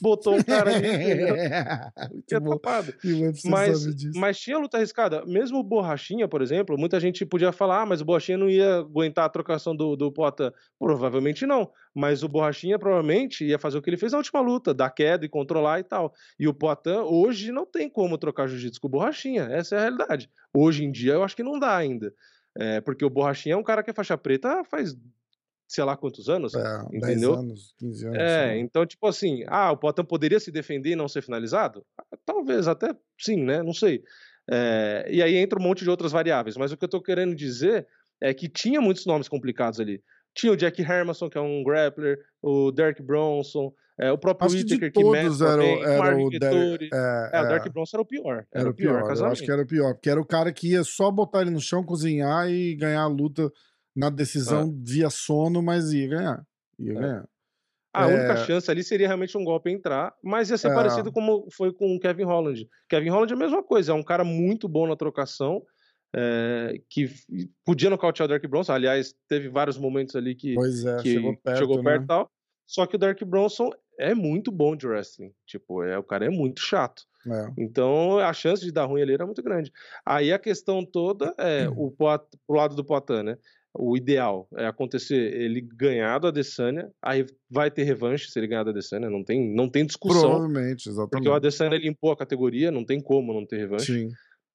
[0.02, 0.82] Botou um cara ali
[2.28, 2.94] que é tapado.
[3.46, 5.24] Mas, mas tinha luta arriscada.
[5.26, 8.78] Mesmo o Borrachinha, por exemplo, muita gente podia falar, ah, mas o Borrachinha não ia
[8.78, 10.52] aguentar a trocação do, do Poitin.
[10.80, 11.70] Provavelmente não.
[11.94, 15.26] Mas o Borrachinha provavelmente ia fazer o que ele fez na última luta, dar queda
[15.26, 16.14] e controlar e tal.
[16.40, 19.82] E o Poitin hoje não tem como trocar jiu-jitsu com o Borrachinha, essa é a
[19.82, 20.30] realidade.
[20.54, 22.14] Hoje em dia eu acho que não dá ainda.
[22.58, 24.96] É, porque o Borrachinha é um cara que é faixa preta faz
[25.68, 27.32] sei lá quantos anos, é, entendeu?
[27.32, 28.20] 10 anos, 15 anos.
[28.20, 31.84] É, então, tipo assim, ah, o Poitin poderia se defender e não ser finalizado?
[31.98, 33.64] Ah, talvez, até sim, né?
[33.64, 34.04] Não sei.
[34.50, 37.34] É, e aí entra um monte de outras variáveis, mas o que eu tô querendo
[37.34, 37.88] dizer
[38.22, 40.04] é que tinha muitos nomes complicados ali.
[40.34, 44.58] Tinha o Jack Hermanson, que é um grappler, o Derek Bronson, é, o próprio acho
[44.58, 48.06] Whittaker, que, que mete era, também, era o, é, é, o Derek Bronson era o
[48.06, 48.46] pior.
[48.52, 50.52] Era, era o pior, pior eu acho que era o pior, porque era o cara
[50.52, 53.52] que ia só botar ele no chão, cozinhar e ganhar a luta
[53.96, 54.82] na decisão ah.
[54.84, 56.44] via sono, mas ia ganhar.
[56.80, 56.96] Ia é.
[56.96, 57.30] ganhar.
[57.94, 58.16] A é...
[58.16, 60.74] única chance ali seria realmente um golpe entrar, mas ia ser é...
[60.74, 62.68] parecido como foi com o Kevin Holland.
[62.90, 65.62] Kevin Holland é a mesma coisa, é um cara muito bom na trocação,
[66.16, 67.10] é, que
[67.66, 68.74] podia nocautear o Derek Bronson.
[68.74, 72.06] Aliás, teve vários momentos ali que, é, que chegou perto, chegou perto né?
[72.06, 72.32] e tal.
[72.68, 75.32] Só que o Derek Bronson é muito bom de wrestling.
[75.46, 77.04] Tipo, é, o cara é muito chato.
[77.26, 77.48] É.
[77.58, 79.72] Então a chance de dar ruim ali era muito grande.
[80.06, 83.38] Aí a questão toda é o Poit, pro lado do Poitin, né?
[83.76, 88.64] O ideal é acontecer ele ganhar do Adesanya, aí vai ter revanche se ele ganhar
[88.64, 90.30] do Adesanya, não tem, não tem discussão.
[90.30, 91.10] Provavelmente, exatamente.
[91.10, 94.10] Porque o Adesanya limpou a categoria, não tem como não ter revanche.
[94.10, 94.10] Sim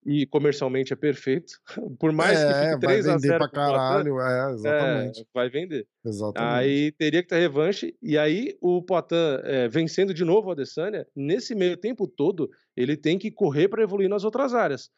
[0.09, 1.53] e comercialmente é perfeito.
[2.01, 5.21] Por mais é, que fique 3 vai vender a 0 pra caralho, é, exatamente.
[5.21, 5.87] É, vai vender.
[6.03, 6.55] Exatamente.
[6.55, 11.07] Aí teria que ter revanche, e aí o Poitin é, vencendo de novo o Adesanya,
[11.15, 14.89] nesse meio tempo todo, ele tem que correr para evoluir nas outras áreas.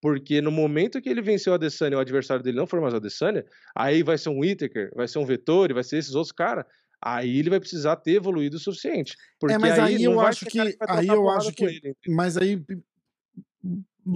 [0.00, 2.98] Porque no momento que ele venceu o Adesanya o adversário dele não for mais o
[2.98, 6.64] Adesanya, aí vai ser um Whittaker, vai ser um Vettori, vai ser esses outros caras,
[7.02, 9.16] aí ele vai precisar ter evoluído o suficiente.
[9.40, 12.36] Porque é, mas aí, aí eu acho que, que aí eu acho que, ele, mas
[12.36, 12.62] aí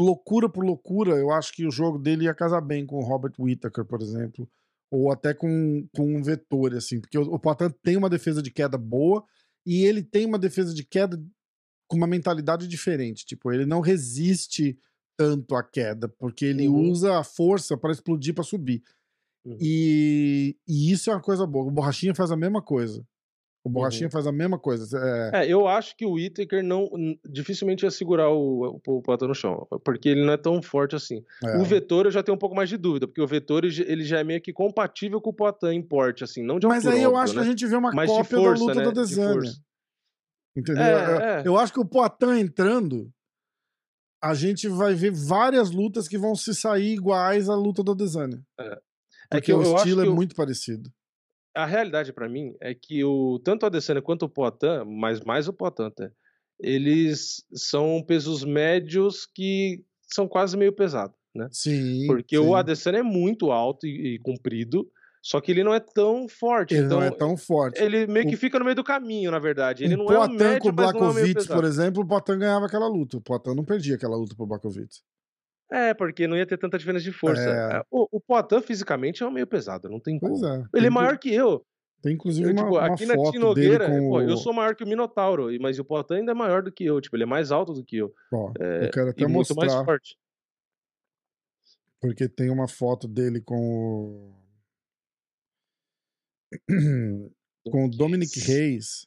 [0.03, 3.33] loucura por loucura, eu acho que o jogo dele ia casar bem com o Robert
[3.39, 4.49] Whittaker, por exemplo,
[4.91, 8.51] ou até com, com um Vettori, assim, porque o, o Poitin tem uma defesa de
[8.51, 9.25] queda boa
[9.67, 11.23] e ele tem uma defesa de queda
[11.89, 14.79] com uma mentalidade diferente, tipo, ele não resiste
[15.17, 16.91] tanto à queda, porque ele uhum.
[16.91, 18.83] usa a força para explodir, para subir.
[19.45, 19.59] Uhum.
[19.61, 21.67] E, e isso é uma coisa boa.
[21.67, 23.07] O Borrachinha faz a mesma coisa.
[23.65, 24.11] O Borrachinha uhum.
[24.11, 24.99] faz a mesma coisa.
[25.33, 25.47] É...
[25.47, 25.51] é...
[25.51, 26.87] eu acho que o Whittaker não,
[27.25, 31.25] dificilmente ia segurar o, o, o no chão, porque ele não é tão forte assim.
[31.43, 31.57] É.
[31.57, 34.21] O Vettori eu já tenho um pouco mais de dúvida, porque o Vettori ele já
[34.21, 37.11] é meio que compatível com o Poitin em porte, assim, não de Mas aí eu
[37.11, 37.41] óbvio, acho né?
[37.41, 38.85] que a gente vê uma Mas cópia força, da luta né?
[38.85, 39.53] da Desânia.
[40.55, 40.83] Entendeu?
[40.83, 41.43] É, eu, é.
[41.47, 43.11] eu, acho que o Poitin entrando,
[44.23, 48.45] a gente vai ver várias lutas que vão se sair iguais à luta do Adesanya.
[48.61, 48.79] É.
[49.31, 50.93] É Porque que eu, o eu estilo é o- muito parecido.
[51.55, 55.49] A realidade pra mim é que o tanto o Adesanya quanto o Poatan, mas mais
[55.49, 56.11] o Poatan até,
[56.61, 61.49] eles são pesos médios que são quase meio pesados, né?
[61.51, 62.07] Sim.
[62.07, 62.43] Porque sim.
[62.43, 64.89] o Adesanya é muito alto e, e comprido,
[65.23, 66.75] só que ele não é tão forte.
[66.75, 67.83] Ele então não é tão forte.
[67.83, 69.83] ele meio que O- fica no meio do caminho, na verdade.
[69.85, 71.55] Ele o não é um médio, com o é Blakovic, pesado.
[71.55, 73.17] por exemplo, o Poatan ganhava aquela luta.
[73.17, 75.01] O Poatan não perdia aquela luta pro Blakovic.
[75.71, 77.43] É, porque não ia ter tanta diferença de força.
[77.43, 77.83] É.
[77.91, 80.53] O, o Poatan fisicamente é um meio pesado, não tem Pois como.
[80.53, 80.59] é.
[80.59, 81.65] Ele Tem é maior que eu.
[82.03, 84.23] Tem inclusive Eu, uma, tipo, uma aqui na foto Tino Nogueira, dele com pô, o...
[84.23, 87.01] eu sou maior que o Minotauro, mas o Poatan ainda é maior do que eu.
[87.01, 88.15] Tipo, ele é mais alto do que eu.
[88.33, 90.19] Ó, É, eu quero até e muito mais mostrar, forte.
[92.01, 94.35] porque tem uma foto dele com
[96.71, 97.33] o...
[97.71, 99.07] com o Dominic Reis,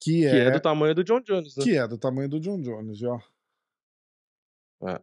[0.00, 1.64] que Que é, é do tamanho do John Jones, né?
[1.64, 3.18] que é do tamanho do John Jones, ó.
[4.88, 5.00] É.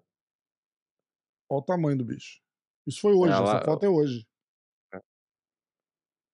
[1.51, 2.39] Olha o tamanho do bicho.
[2.87, 4.25] Isso foi hoje, Ela- essa foto é hoje.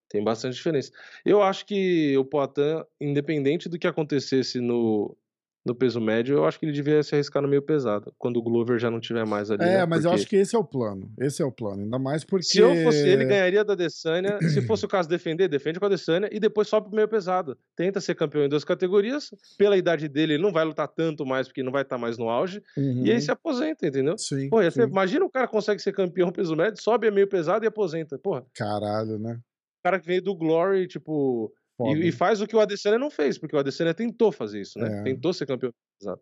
[0.08, 0.90] Tem bastante diferença.
[1.24, 5.14] Eu acho que o Poatan, independente do que acontecesse no,
[5.64, 8.42] no peso médio, eu acho que ele devia se arriscar no meio pesado, quando o
[8.42, 9.62] Glover já não tiver mais ali.
[9.62, 9.86] É, né?
[9.86, 11.12] mas eu Porque acho que esse é o plano.
[11.18, 11.82] Esse é o plano.
[11.82, 12.44] Ainda mais porque.
[12.44, 14.38] Se eu fosse ele, ganharia da Adesanya.
[14.40, 17.56] Se fosse o caso defender, defende com a Adesanya e depois sobe pro meio pesado.
[17.76, 19.30] Tenta ser campeão em duas categorias.
[19.58, 22.28] Pela idade dele, ele não vai lutar tanto mais, porque não vai estar mais no
[22.28, 22.62] auge.
[22.76, 23.04] Uhum.
[23.04, 24.16] E aí se aposenta, entendeu?
[24.16, 24.48] Sim.
[24.48, 27.68] Pô, ser- imagina o cara consegue ser campeão peso médio, sobe a meio pesado e
[27.68, 28.18] aposenta.
[28.18, 29.34] Porra, Caralho, né?
[29.80, 31.52] o cara que veio do Glory, tipo.
[31.80, 34.78] E, e faz o que o Adesanya não fez, porque o Adesanya tentou fazer isso,
[34.78, 35.00] né?
[35.00, 35.02] É.
[35.04, 36.20] Tentou ser campeão pesado.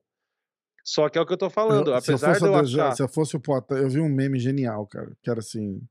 [0.84, 1.90] Só que é o que eu tô falando.
[1.90, 2.96] Eu- se, eu apesar fosse de eu achar.
[2.96, 5.82] se eu fosse o Poatan, eu vi um meme genial, cara, que era assim.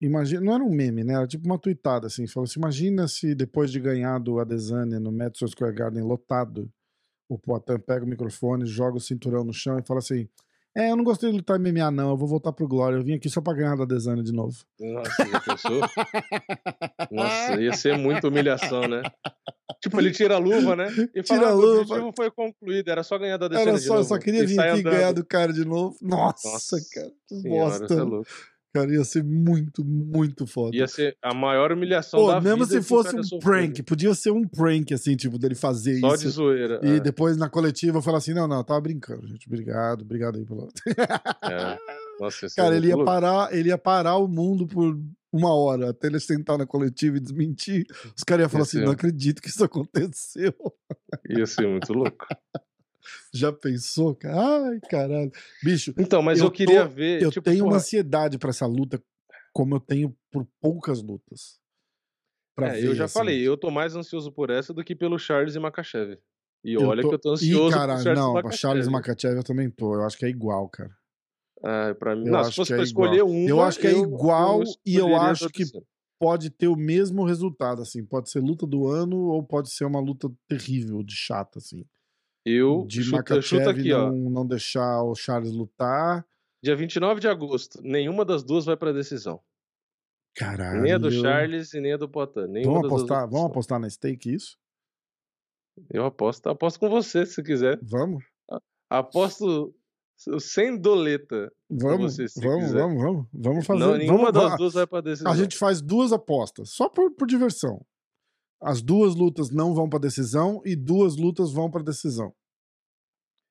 [0.00, 1.14] Imagina, não era um meme, né?
[1.14, 2.26] Era tipo uma tweetada, assim.
[2.26, 6.70] Falou assim: imagina se depois de ganhar do Adesanya no Madison Square Garden lotado,
[7.28, 10.28] o Poatan pega o microfone, joga o cinturão no chão e fala assim:
[10.78, 12.10] É, eu não gostei de lutar MMA, não.
[12.10, 12.96] Eu vou voltar pro Glória.
[12.96, 14.56] Eu vim aqui só pra ganhar do Adesanya de novo.
[14.78, 15.80] Nossa, já pensou?
[17.10, 19.02] Nossa, ia ser muita humilhação, né?
[19.82, 20.86] Tipo, ele tira a luva, né?
[21.14, 23.70] E fala, Tira a "Ah, o luva." objetivo foi concluído, era só ganhar da Adesanya
[23.70, 24.08] Era de só, eu novo.
[24.08, 24.92] só queria E vir aqui andando.
[24.94, 25.96] ganhar do cara de novo.
[26.00, 27.10] Nossa, Nossa cara.
[27.28, 27.88] Que Senhora, bosta.
[27.88, 28.28] você é louco.
[28.78, 30.76] Cara, ia ser muito, muito foda.
[30.76, 33.40] Ia ser a maior humilhação Pô, da mesmo vida se que o fosse um sofreu.
[33.40, 36.24] prank, podia ser um prank, assim, tipo, dele fazer Só isso.
[36.24, 36.80] de zoeira.
[36.82, 39.46] E é, depois na coletiva eu falar assim: não, não, eu tava brincando, gente.
[39.48, 40.68] Obrigado, obrigado aí pelo.
[41.44, 41.78] é.
[42.20, 44.98] Nossa, Cara, muito ele ia, parar, ele ia parar o mundo por
[45.32, 47.86] uma hora até ele sentar na coletiva e desmentir.
[48.16, 48.84] Os caras iam falar Ia assim: ser.
[48.84, 50.52] não acredito que isso aconteceu.
[51.28, 52.26] Ia ser muito louco.
[53.32, 54.68] Já pensou, cara?
[54.68, 55.30] Ai, caralho.
[55.62, 57.22] Bicho, Então, mas Eu eu, queria tô- ver.
[57.22, 59.02] eu tipo, tenho uma porra, ansiedade pra essa luta,
[59.52, 61.58] como eu tenho por poucas lutas.
[62.60, 63.14] É, ver, eu já assim.
[63.14, 66.18] falei, eu tô mais ansioso por essa do que pelo Charles e Makachev.
[66.64, 68.58] E Eu olha tô- que eu tô Ih, ansioso cara, pro Charles não, e Makachev.
[68.60, 69.94] Charles Makachev eu também tô.
[69.94, 70.90] Eu acho que é igual, cara.
[71.62, 73.30] Ah, pra mim, Eu não, acho se fosse que é pra escolher igual.
[73.30, 75.64] uma, Eu acho que é eu- igual eu e eu acho que.
[76.20, 78.04] Pode ter o mesmo resultado, assim.
[78.04, 81.84] Pode ser luta do ano ou pode ser uma luta terrível, de chata, assim.
[82.48, 84.10] Eu de Makachev chuto aqui, ó.
[84.10, 86.26] não, não deixar o Charles lutar.
[86.62, 89.40] Dia 29 de agosto, nenhuma das duas vai pra decisão.
[90.34, 90.82] Caralho.
[90.82, 92.46] Nem a do Charles e nem a do Potan.
[92.46, 93.46] Vamos apostar, vamos decisão.
[93.46, 94.56] apostar na stake isso?
[95.90, 97.78] Eu aposto, aposto com você, se quiser.
[97.82, 98.24] Vamos?
[98.90, 99.74] Aposto
[100.40, 101.52] sem doleta.
[101.70, 102.78] Vamos, você, vamos, quiser.
[102.80, 103.26] vamos, vamos.
[103.32, 103.80] Vamos fazer.
[103.80, 105.30] Não, nenhuma vamos, das duas vai pra decisão.
[105.30, 107.84] A gente faz duas apostas, só por, por diversão.
[108.60, 112.34] As duas lutas não vão pra decisão e duas lutas vão pra decisão.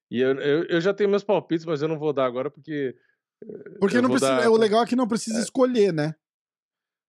[0.09, 2.95] E eu, eu, eu já tenho meus palpites, mas eu não vou dar agora porque.
[3.79, 6.15] Porque Eu não precisa, dar- é, o legal é que não precisa escolher, né?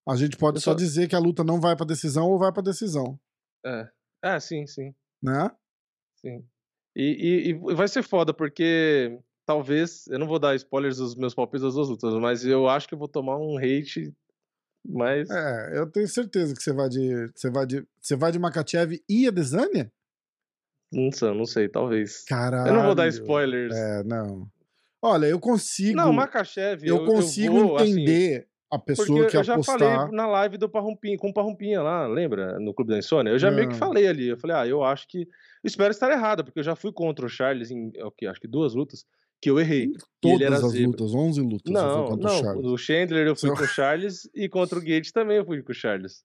[0.07, 2.53] A gente pode só só- dizer que a luta não vai pra decisão ou vai
[2.53, 3.19] pra decisão,
[3.65, 3.89] É.
[4.23, 4.95] Ah, sim, sim.
[5.23, 5.51] né?
[6.17, 6.45] Sim.
[6.97, 10.07] E, e- e vai ser foda, porque talvez.
[10.09, 12.95] Eu não vou dar spoilers dos meus palpites das duas lutas, mas eu acho que
[12.95, 14.13] eu vou tomar um hate.
[14.85, 15.31] Mas.
[15.31, 19.01] É, eu tenho certeza que você vai de você vai de você vai de Makachev
[19.09, 19.93] e Adesanya?
[20.93, 22.25] Não sei, não sei, talvez.
[22.25, 22.69] Caralho.
[22.71, 23.75] Eu não vou dar spoilers.
[23.77, 24.49] É, não.
[25.03, 26.83] Olha, eu consigo Não, Makachev.
[26.85, 29.79] eu consigo vou, assim, entender a pessoa Porque que eu já apostar.
[29.79, 32.59] falei na live do Parrumpinha, com o Parrumpinha lá, lembra?
[32.59, 33.31] No Clube da Insônia?
[33.31, 33.79] Eu já meio que Não.
[33.79, 34.29] falei ali.
[34.29, 35.21] Eu falei, ah, eu acho que.
[35.21, 35.27] Eu
[35.67, 38.27] espero estar errado, porque eu já fui contra o Charles em, é o quê?
[38.27, 39.05] acho que duas lutas,
[39.41, 39.93] que eu errei.
[40.21, 40.87] Todas as zebra.
[40.89, 42.41] lutas, 11 lutas Não, contra o não.
[42.43, 42.67] Charles.
[42.67, 45.63] O Chandler eu fui Seu- com o Charles e contra o Gate também eu fui
[45.63, 46.23] com o Charles.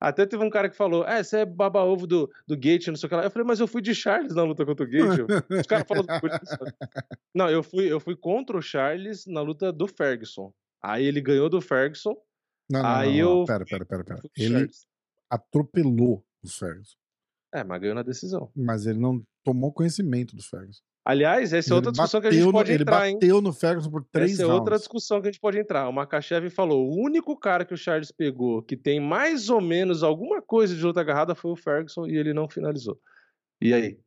[0.00, 3.06] Até teve um cara que falou, é, você é baba-ovo do, do Gate, não sei
[3.06, 3.24] o que lá.
[3.24, 5.26] Eu falei, mas eu fui de Charles na luta contra o Gate.
[5.60, 6.04] Os caras falam.
[7.34, 10.52] Não, eu fui, eu fui contra o Charles na luta do Ferguson.
[10.82, 12.14] Aí ele ganhou do Ferguson.
[12.70, 14.20] Não, não, Aí não, não, eu- Pera, pera, pera, pera.
[14.36, 14.86] Ele Charles.
[15.30, 16.96] atropelou o Ferguson,
[17.52, 18.50] É, mas ganhou na decisão.
[18.54, 20.82] mas ele não tomou conhecimento do Ferguson.
[21.10, 23.14] Aliás, essa é Ele outra discussão que a gente no- pode ele entrar, hein?
[23.14, 24.60] bateu no Ferguson por três Essa é rounds.
[24.60, 25.88] outra discussão que a gente pode entrar.
[25.88, 30.02] O Makachev falou: o único cara que o Charles pegou que tem mais ou menos
[30.02, 33.00] alguma coisa de luta agarrada foi o Ferguson e ele não finalizou.
[33.62, 33.98] E aí?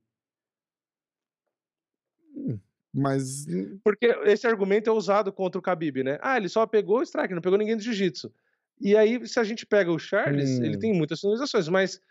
[2.94, 3.46] Mas
[3.84, 6.20] Porque esse argumento é usado contra o Khabib, né?
[6.22, 8.32] Ah, ele só pegou o strike, não pegou ninguém do jiu-jitsu.
[8.80, 10.66] E aí, se a gente pega o Charles, Hum.
[10.66, 12.02] ele tem muitas finalizações, mas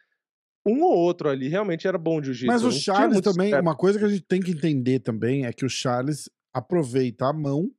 [0.72, 2.52] um ou outro ali realmente era bom de jiu-jitsu.
[2.52, 5.64] Mas o Charles também, uma coisa que a gente tem que entender também é que
[5.64, 7.70] o Charles aproveita a mão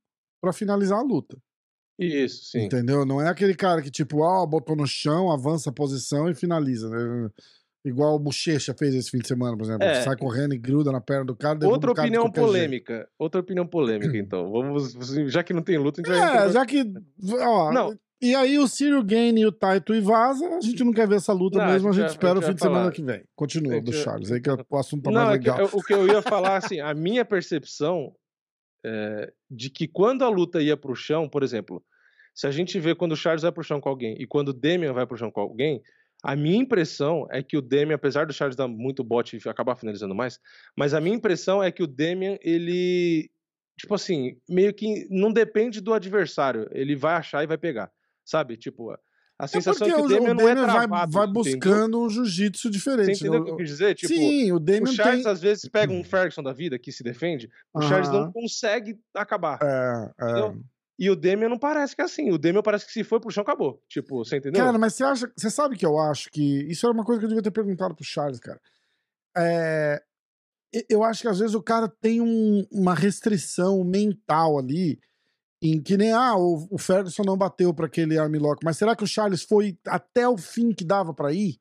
[0.41, 1.37] pra finalizar a luta.
[1.99, 2.65] Isso, sim.
[2.65, 3.05] Entendeu?
[3.05, 6.89] Não é aquele cara que, tipo, ó, botou no chão, avança a posição e finaliza.
[6.89, 7.29] né?
[7.83, 9.83] Igual o Bochecha fez esse fim de semana, por exemplo.
[9.87, 10.01] É.
[10.03, 11.57] Sai correndo e gruda na perna do cara.
[11.67, 12.47] Outra o cara opinião qualquer jeito.
[12.51, 13.09] polêmica.
[13.19, 14.51] Outra opinião polêmica, então.
[14.51, 14.93] Vamos,
[15.27, 16.47] já que não tem luta, a gente vai.
[16.47, 16.83] É, já que.
[17.39, 17.95] Ó, Não.
[18.21, 21.15] E aí o Ciro Gain e o Taito e vaza, a gente não quer ver
[21.15, 23.23] essa luta Não, mesmo, a gente espera a o gente fim de semana que vem.
[23.35, 25.59] Continua, do Charles, aí que o assunto tá Não, mais é que legal.
[25.67, 28.13] eu- o que eu ia falar, assim, a minha percepção
[28.85, 31.83] é de que quando a luta ia pro chão, por exemplo,
[32.35, 34.53] se a gente vê quando o Charles vai pro chão com alguém e quando o
[34.53, 35.81] Demian vai pro chão com alguém,
[36.23, 39.75] a minha impressão é que o Demian, apesar do Charles dar muito bote e acabar
[39.75, 40.39] finalizando mais,
[40.77, 43.31] mas a minha impressão é que o Demian, ele,
[43.79, 47.91] tipo assim, meio que não depende do adversário, ele vai achar e vai pegar,
[48.25, 48.57] sabe?
[48.57, 48.99] Tipo, a
[49.45, 51.43] É sensação é que o o, Demian o não é vai, travado, vai entendeu?
[51.43, 53.11] buscando um jiu-jitsu Você diferente.
[53.17, 53.45] entendeu o né?
[53.45, 53.95] que eu quis dizer?
[53.95, 55.31] Tipo, Sim, o o Damian Charles tem.
[55.31, 58.25] às vezes pega um Ferguson da vida que se defende, o Charles Aham.
[58.25, 59.59] não consegue acabar.
[59.63, 60.29] É, é.
[60.29, 60.61] Entendeu?
[60.99, 62.29] E o Demian não parece que é assim.
[62.31, 63.81] O Demian parece que se foi pro chão, acabou.
[63.89, 64.63] Tipo, você entendeu?
[64.63, 65.31] Cara, mas você acha.
[65.35, 66.61] Você sabe que eu acho que.
[66.69, 68.61] Isso era uma coisa que eu devia ter perguntado pro Charles, cara.
[69.35, 69.99] É,
[70.87, 74.99] eu acho que às vezes o cara tem um- uma restrição mental ali.
[75.61, 79.03] Em que nem, ah, o, o Ferguson não bateu pra aquele armlock, mas será que
[79.03, 81.59] o Charles foi até o fim que dava pra ir?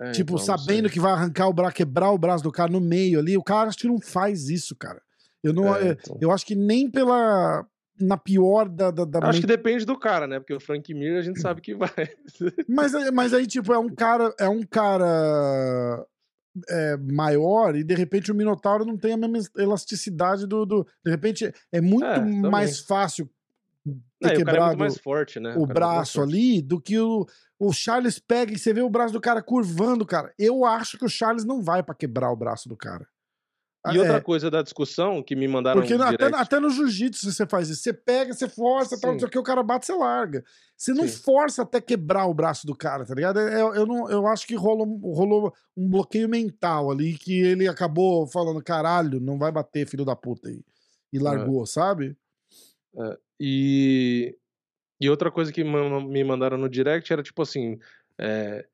[0.00, 2.80] É, tipo, então, sabendo que vai arrancar o braço, quebrar o braço do cara no
[2.80, 3.36] meio ali.
[3.36, 5.02] O cara acho que não faz isso, cara.
[5.42, 5.74] Eu não.
[5.74, 6.18] É, eu, então.
[6.20, 7.66] eu acho que nem pela.
[8.00, 8.92] Na pior da.
[8.92, 10.38] da, da Acho que depende do cara, né?
[10.38, 11.90] Porque o Frank Mir a gente sabe que vai.
[12.68, 14.32] Mas, mas aí, tipo, é um cara.
[14.38, 16.06] É um cara.
[16.68, 20.64] É, maior e de repente o Minotauro não tem a mesma elasticidade do.
[20.66, 23.28] do- de repente é muito É, mais fácil
[24.20, 25.50] ter É, o é quebrado mais forte, né?
[25.56, 27.26] o cara é braço ali do que o,
[27.58, 30.32] o Charles pega e você vê o braço do cara curvando, cara.
[30.38, 33.06] Eu acho que o Charles não vai pra quebrar o braço do cara.
[33.94, 37.46] E outra É, coisa da discussão que me mandaram porque até, até no jiu-jitsu você
[37.46, 37.82] faz isso.
[37.82, 40.44] Você pega, você força, tal, não sei o que, o cara bate, você larga.
[40.76, 41.18] Você não Sim.
[41.22, 43.38] força até quebrar o braço do cara, tá ligado?
[43.40, 47.66] É- Eu, eu, não, eu acho que rolou, rolou um bloqueio mental ali que ele
[47.68, 50.50] acabou falando, caralho, não vai bater, filho da puta.
[50.50, 50.62] E,
[51.12, 52.16] e largou, sabe?
[53.40, 54.36] E,
[55.00, 57.78] e outra coisa que me mandaram no direct era tipo assim.
[58.18, 58.66] é,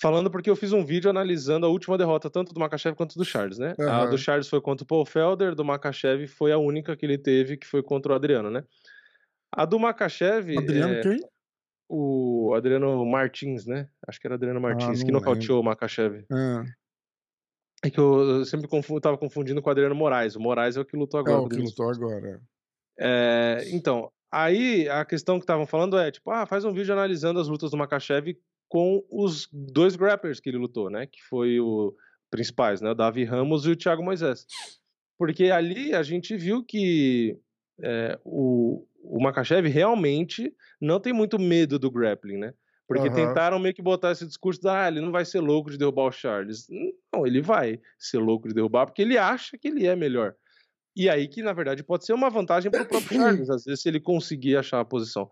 [0.00, 3.24] Falando porque eu fiz um vídeo analisando a última derrota, tanto do Makachev quanto do
[3.24, 3.74] Charles, né?
[3.78, 4.10] A Aham.
[4.10, 7.56] do Charles foi contra o Paul Felder, do Makachev foi a única que ele teve,
[7.56, 8.64] que foi contra o Adriano, né?
[9.52, 10.56] A do Makachev.
[10.56, 11.20] Adriano, é, quem?
[11.88, 13.88] O Adriano Martins, né?
[14.08, 16.24] Acho que era Adriano Martins, Ah, que nocauteou o Makachev.
[16.32, 16.64] Ah,
[17.84, 18.68] É que eu, sempre
[19.00, 20.34] tava confundindo com o Adriano Moraes.
[20.36, 21.38] O Moraes é o que lutou é agora.
[21.38, 22.40] o com o que lutou agora.
[22.98, 27.38] É, então, aí a questão que estavam falando é, tipo, ah, faz um vídeo analisando
[27.38, 28.38] as lutas do Makachev
[28.72, 31.06] com os dois grapplers que ele lutou, né?
[31.06, 31.94] Que foi o
[32.30, 32.92] principais, né?
[32.92, 34.46] O Davi Ramos e o Thiago Moisés.
[35.18, 37.38] Porque ali a gente viu que
[37.82, 42.54] é, o, o Makachev realmente não tem muito medo do grappling, né?
[42.88, 43.14] Porque Aham.
[43.14, 46.06] tentaram meio que botar esse discurso de, ah, ele não vai ser louco de derrubar
[46.06, 46.66] o Charles.
[47.12, 50.34] Não, ele vai ser louco de derrubar porque ele acha que ele é melhor.
[50.96, 53.82] E aí que, na verdade, pode ser uma vantagem para o próprio Charles, às vezes,
[53.82, 55.28] se ele conseguir achar a posição.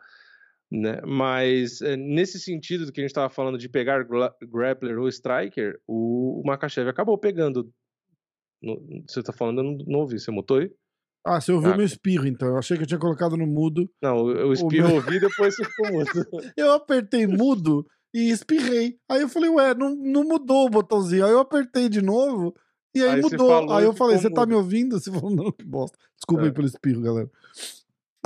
[0.72, 1.00] Né?
[1.04, 5.08] Mas, é, nesse sentido do que a gente estava falando de pegar gra- grappler ou
[5.08, 7.68] striker, o, o Makachev acabou pegando.
[8.62, 10.18] No- você está falando, eu não, não ouvi.
[10.20, 10.70] Você mutou aí?
[11.26, 12.48] Ah, você ouviu Ah, meu espirro, então.
[12.48, 13.90] Eu achei que eu tinha colocado no mudo.
[14.02, 16.06] Não, eu espirro meu- ouvi depois você ficou mudo.
[16.56, 18.96] Eu apertei mudo e espirrei.
[19.10, 21.24] Aí eu falei, ué, não, não mudou o botãozinho.
[21.24, 22.54] Aí eu apertei de novo
[22.94, 23.70] e aí, Aí mudou.
[23.72, 24.48] Aí e eu falei, você tá mudo.
[24.50, 24.98] me ouvindo?
[24.98, 25.96] Você falou, não, que bosta.
[26.16, 26.46] Desculpa É.
[26.46, 27.30] aí pelo espirro, galera.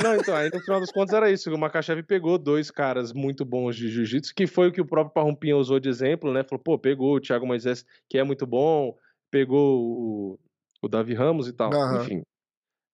[0.03, 1.53] Não, então, aí no final das contas era isso.
[1.53, 5.15] O Makachev pegou dois caras muito bons de jiu-jitsu, que foi o que o próprio
[5.15, 6.43] Parrumpinha usou de exemplo, né?
[6.43, 8.97] Falou, pô, pegou o Thiago Moisés, que é muito bom,
[9.31, 10.41] pegou o,
[10.83, 11.73] o Davi Ramos e tal.
[11.73, 12.03] Aham.
[12.03, 12.23] Enfim.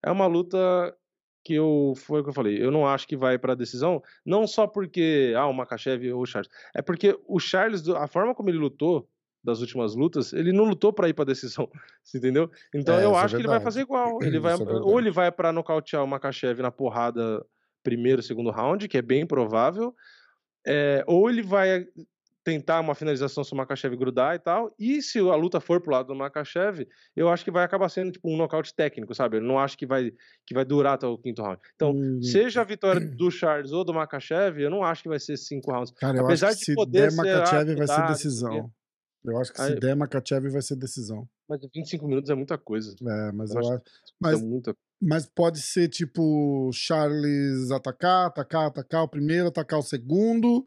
[0.03, 0.95] É uma luta
[1.43, 1.93] que eu.
[1.97, 2.63] Foi o que eu falei.
[2.63, 6.25] Eu não acho que vai pra decisão, não só porque, ah, o Makachev ou o
[6.25, 6.49] Charles.
[6.75, 9.07] É porque o Charles, a forma como ele lutou
[9.43, 11.69] das últimas lutas, ele não lutou pra ir pra decisão,
[12.15, 12.49] entendeu?
[12.73, 14.19] Então É, eu é acho que ele vai fazer igual.
[14.21, 17.43] Ele vai, é ou ele vai pra nocautear o Makachev na porrada
[17.83, 19.95] primeiro, segundo round, que é bem provável,
[20.65, 21.87] é, ou ele vai
[22.43, 24.73] tentar uma finalização se o Makachev grudar e tal.
[24.79, 28.11] E se a luta for pro lado do Makachev, eu acho que vai acabar sendo
[28.11, 29.37] tipo um nocaute técnico, sabe?
[29.37, 30.11] Eu não acho que vai,
[30.45, 31.59] que vai durar até o quinto round.
[31.75, 32.21] Então, hum.
[32.21, 35.71] seja a vitória do Charles ou do Makachev, eu não acho que vai ser cinco
[35.71, 35.91] rounds.
[35.91, 38.71] Cara, eu Apesar acho que de se poder der Makachev vai ser decisão.
[39.23, 41.27] Eu acho que se Aí, der Makachev vai ser decisão.
[41.47, 42.95] Mas 25 minutos é muita coisa.
[42.99, 43.73] É, mas eu, eu acho.
[43.73, 44.75] acho mas, é muita...
[45.01, 50.65] mas pode ser tipo Charles atacar, atacar, atacar o primeiro, atacar o segundo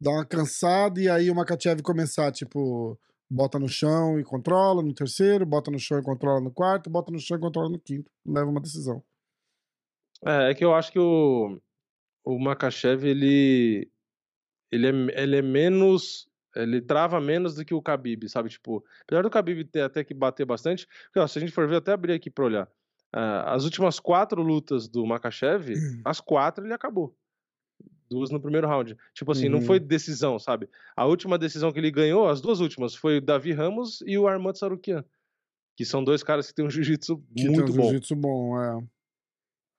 [0.00, 4.94] dar uma cansada e aí o Makachev começar, tipo, bota no chão e controla no
[4.94, 8.10] terceiro, bota no chão e controla no quarto, bota no chão e controla no quinto.
[8.24, 9.02] Leva uma decisão.
[10.24, 11.60] É, é que eu acho que o,
[12.24, 13.90] o Makachev, ele,
[14.70, 16.27] ele, é, ele é menos.
[16.62, 18.48] Ele trava menos do que o Khabib, sabe?
[18.48, 21.68] Tipo, apesar do Khabib ter até que bater bastante, porque, ó, se a gente for
[21.68, 22.66] ver, até abrir aqui pra olhar.
[23.14, 26.02] Uh, as últimas quatro lutas do Makachev, hum.
[26.04, 27.16] as quatro ele acabou
[28.08, 28.96] duas no primeiro round.
[29.14, 29.52] Tipo assim, uhum.
[29.52, 29.86] não foi uhum.
[29.86, 30.68] decisão, sabe?
[30.96, 34.26] A última decisão que ele ganhou, as duas últimas, foi o Davi Ramos e o
[34.26, 35.04] Armand Sarukian.
[35.76, 37.82] Que são dois caras que têm um jiu-jitsu muito um bom.
[37.84, 38.78] jiu-jitsu bom, é.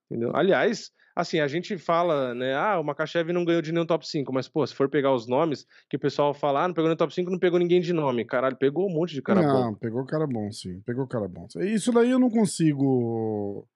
[0.10, 0.36] Entendeu?
[0.36, 4.32] Aliás, assim, a gente fala, né, ah, o Makachev não ganhou de nenhum top 5,
[4.34, 6.96] mas, pô, se for pegar os nomes, que o pessoal fala, ah, não pegou no
[6.96, 8.26] top 5, não pegou ninguém de nome.
[8.26, 9.66] Caralho, pegou um monte de cara não, bom.
[9.66, 10.80] Não, pegou cara bom, sim.
[10.82, 11.48] Pegou cara bom.
[11.62, 13.68] Isso daí eu não consigo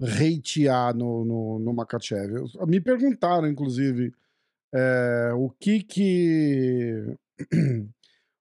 [0.00, 2.32] hatear no, no, no Makachev.
[2.66, 4.12] Me perguntaram, inclusive,
[4.74, 7.16] é, o que que.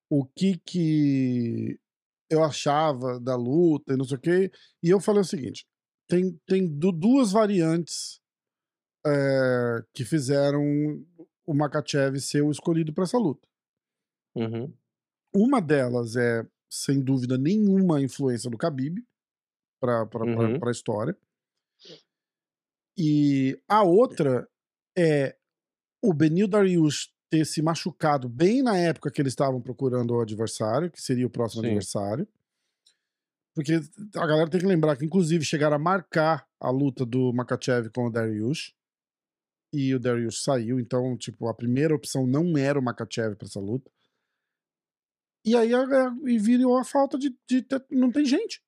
[0.09, 1.79] o que que
[2.29, 4.51] eu achava da luta e não sei o quê.
[4.81, 5.65] E eu falei o seguinte:
[6.07, 8.19] tem, tem duas variantes
[9.05, 10.63] é, que fizeram
[11.45, 13.47] o Makachev ser o escolhido para essa luta.
[14.35, 14.73] Uhum.
[15.33, 19.03] Uma delas é, sem dúvida nenhuma, a influência do Khabib
[19.79, 20.59] para uhum.
[20.67, 21.15] a história.
[22.97, 24.47] E a outra
[24.97, 25.35] é
[26.01, 30.89] o Benil Darius ter se machucado bem na época que eles estavam procurando o adversário,
[30.89, 31.67] que seria o próximo Sim.
[31.67, 32.27] adversário.
[33.53, 33.79] Porque
[34.15, 38.07] a galera tem que lembrar que, inclusive, chegaram a marcar a luta do Makachev com
[38.07, 38.73] o Darius.
[39.76, 43.59] E o Darius saiu, então, tipo, a primeira opção não era o Makachev para essa
[43.59, 43.91] luta.
[45.43, 45.71] E aí
[46.26, 48.61] e virou a falta de, de ter, não tem gente.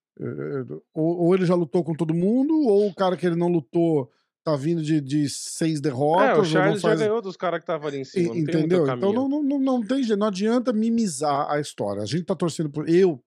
[0.94, 4.12] Ou, ou, ele já lutou com todo mundo, ou o cara que ele não lutou
[4.44, 6.38] tá vindo de, de seis derrotas.
[6.38, 7.00] É, o Charles faz...
[7.00, 8.36] já ganhou dos caras que estavam ali em cima.
[8.36, 8.88] E, entendeu?
[8.88, 12.02] então não, não, não, tem jeito, não adianta mimizar a história.
[12.02, 12.88] A gente tá torcendo por.
[12.90, 13.24] Eu,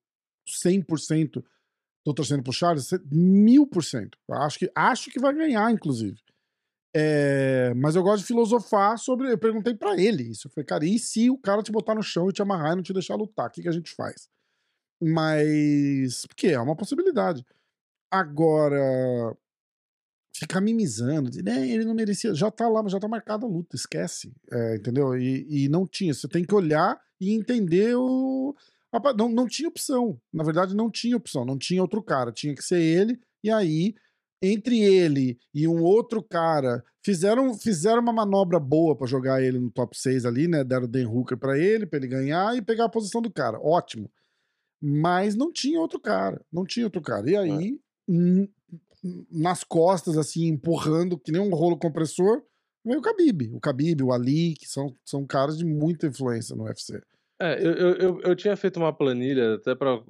[0.46, 1.44] 100%,
[2.04, 4.18] tô torcendo pro Charles, mil por cento.
[4.30, 6.18] Acho que, acho que vai ganhar, inclusive.
[6.94, 9.32] É, mas eu gosto de filosofar sobre.
[9.32, 10.48] Eu perguntei para ele isso.
[10.48, 12.76] Eu falei, cara, e se o cara te botar no chão e te amarrar e
[12.76, 13.48] não te deixar lutar?
[13.48, 14.28] O que, que a gente faz?
[15.00, 16.26] Mas.
[16.26, 17.44] Porque é uma possibilidade.
[18.10, 19.36] Agora.
[20.32, 22.32] Ficar mimizando, né, ele não merecia.
[22.34, 24.32] Já tá lá, já tá marcada a luta, esquece.
[24.50, 25.16] É, entendeu?
[25.16, 26.14] E, e não tinha.
[26.14, 28.54] Você tem que olhar e entender o.
[29.16, 30.20] Não, não tinha opção.
[30.32, 31.44] Na verdade, não tinha opção.
[31.44, 32.32] Não tinha outro cara.
[32.32, 33.20] Tinha que ser ele.
[33.42, 33.94] E aí,
[34.42, 39.70] entre ele e um outro cara, fizeram, fizeram uma manobra boa para jogar ele no
[39.70, 40.64] top 6 ali, né?
[40.64, 43.58] Deram o Dan Hooker pra ele, pra ele ganhar e pegar a posição do cara.
[43.60, 44.10] Ótimo.
[44.80, 46.40] Mas não tinha outro cara.
[46.50, 47.30] Não tinha outro cara.
[47.30, 47.78] E aí,
[48.08, 48.48] é.
[49.30, 52.42] nas costas, assim, empurrando, que nem um rolo compressor,
[52.84, 53.50] veio o Khabib.
[53.52, 57.00] O Khabib, o Ali, que são, são caras de muita influência no UFC.
[57.42, 60.02] É, eu, eu, eu tinha feito uma planilha até para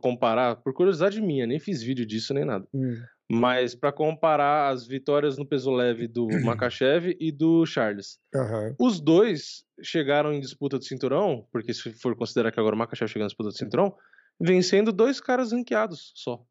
[0.00, 2.66] comparar, por curiosidade minha, nem fiz vídeo disso nem nada.
[2.72, 2.94] Hum.
[3.30, 8.18] Mas para comparar as vitórias no peso leve do Makachev e do Charles.
[8.34, 8.74] Uhum.
[8.78, 13.08] Os dois chegaram em disputa do cinturão, porque se for considerar que agora o Makachev
[13.08, 13.96] chegou em disputa do cinturão,
[14.40, 16.44] vencendo dois caras ranqueados só.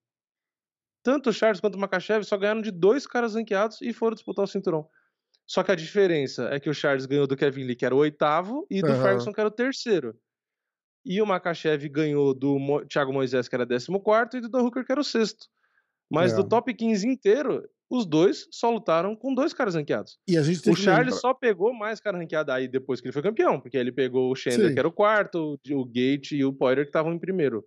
[1.03, 4.43] Tanto o Charles quanto o Makachev só ganharam de dois caras ranqueados e foram disputar
[4.43, 4.89] o cinturão.
[5.47, 7.99] Só que a diferença é que o Charles ganhou do Kevin Lee, que era o
[7.99, 9.01] oitavo, e do uhum.
[9.01, 10.15] Ferguson, que era o terceiro.
[11.05, 14.63] E o Makachev ganhou do Mo Thiago Moisés, que era décimo quarto, e do Don
[14.63, 15.45] Hooker, que era o sexto.
[16.09, 16.35] Mas é.
[16.35, 20.17] do top 15 inteiro, os dois só lutaram com dois caras ranqueados.
[20.67, 23.91] o Charles só pegou mais cara ranqueado aí depois que ele foi campeão, porque ele
[23.91, 24.73] pegou o Chandler, Sim.
[24.73, 27.63] que era o quarto, o Gate e o Poirier, que estavam em primeiro.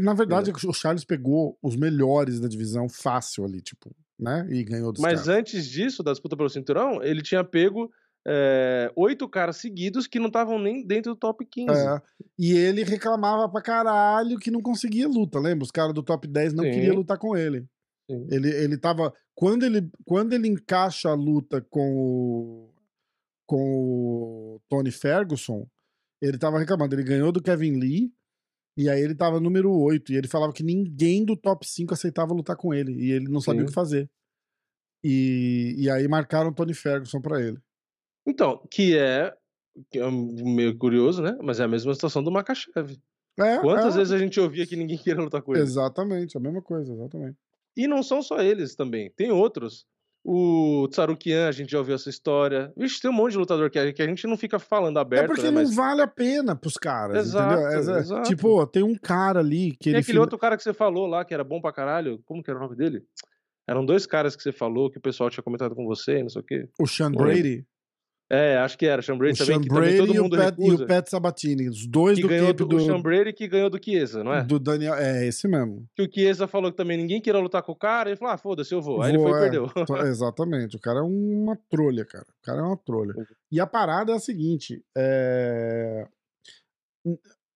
[0.00, 0.68] Na verdade, é.
[0.68, 4.46] o Charles pegou os melhores da divisão fácil ali, tipo, né?
[4.50, 5.28] E ganhou dos Mas caras.
[5.28, 7.90] antes disso, da disputa pelo cinturão, ele tinha pego
[8.26, 11.70] é, oito caras seguidos que não estavam nem dentro do top 15.
[11.70, 12.02] É,
[12.38, 15.64] e ele reclamava pra caralho que não conseguia luta, lembra?
[15.64, 17.66] Os caras do top 10 não queriam lutar com ele.
[18.10, 18.26] Sim.
[18.30, 19.12] Ele, ele tava.
[19.34, 22.74] Quando ele, quando ele encaixa a luta com o,
[23.46, 25.68] com o Tony Ferguson,
[26.20, 26.94] ele tava reclamando.
[26.94, 28.12] Ele ganhou do Kevin Lee
[28.76, 30.12] e aí ele tava número 8.
[30.12, 32.92] E ele falava que ninguém do top 5 aceitava lutar com ele.
[32.92, 33.64] E ele não sabia Sim.
[33.64, 34.10] o que fazer.
[35.04, 37.58] E, e aí marcaram Tony Ferguson para ele.
[38.26, 39.34] Então, que é
[39.90, 41.36] que é meio curioso, né?
[41.42, 42.98] Mas é a mesma situação do Makachev.
[43.38, 45.62] É, Quantas é, vezes a gente ouvia que ninguém queria lutar com ele?
[45.62, 47.38] Exatamente, a mesma coisa, exatamente.
[47.76, 49.84] E não são só eles também, tem outros.
[50.28, 52.72] O Tsarukian, a gente já ouviu essa história.
[52.76, 55.42] Vixe, tem um monte de lutador que a, gente não fica falando aberto, é porque
[55.42, 55.50] né?
[55.50, 55.72] não Mas...
[55.72, 57.60] vale a pena pros caras, Exato?
[57.60, 58.28] É- é- exato.
[58.28, 60.00] Tipo, tem um cara ali que Tem ele...
[60.00, 62.20] aquele outro cara que você falou lá, que era bom pra caralho.
[62.24, 63.04] Como que era o nome dele?
[63.68, 66.40] Eram dois caras que você falou, que o pessoal tinha comentado com você, não sei
[66.40, 66.68] o quê.
[66.80, 67.18] O Sean Não.
[67.18, 67.64] Brady.
[68.28, 69.00] É, acho que era.
[69.02, 70.84] Sean Brady o também, Sean que também Brady todo e o, mundo Pat, e recusa.
[70.84, 71.68] o Pat Sabatini.
[71.68, 74.42] Os dois do ganhou do, do, O Sean Brady que ganhou do Chiesa, não é?
[74.42, 74.94] do Daniel.
[74.94, 75.86] É, esse mesmo.
[75.94, 78.08] Que o Chiesa falou que também ninguém queria lutar com o cara.
[78.08, 79.00] Ele falou, ah, foda-se, eu vou.
[79.00, 79.42] Aí ele foi Vou, e é.
[79.42, 79.70] perdeu.
[80.06, 80.76] Exatamente.
[80.76, 82.26] O cara é uma trolha, cara.
[82.28, 83.14] O cara é uma trolha.
[83.50, 86.06] E a parada é a seguinte: é...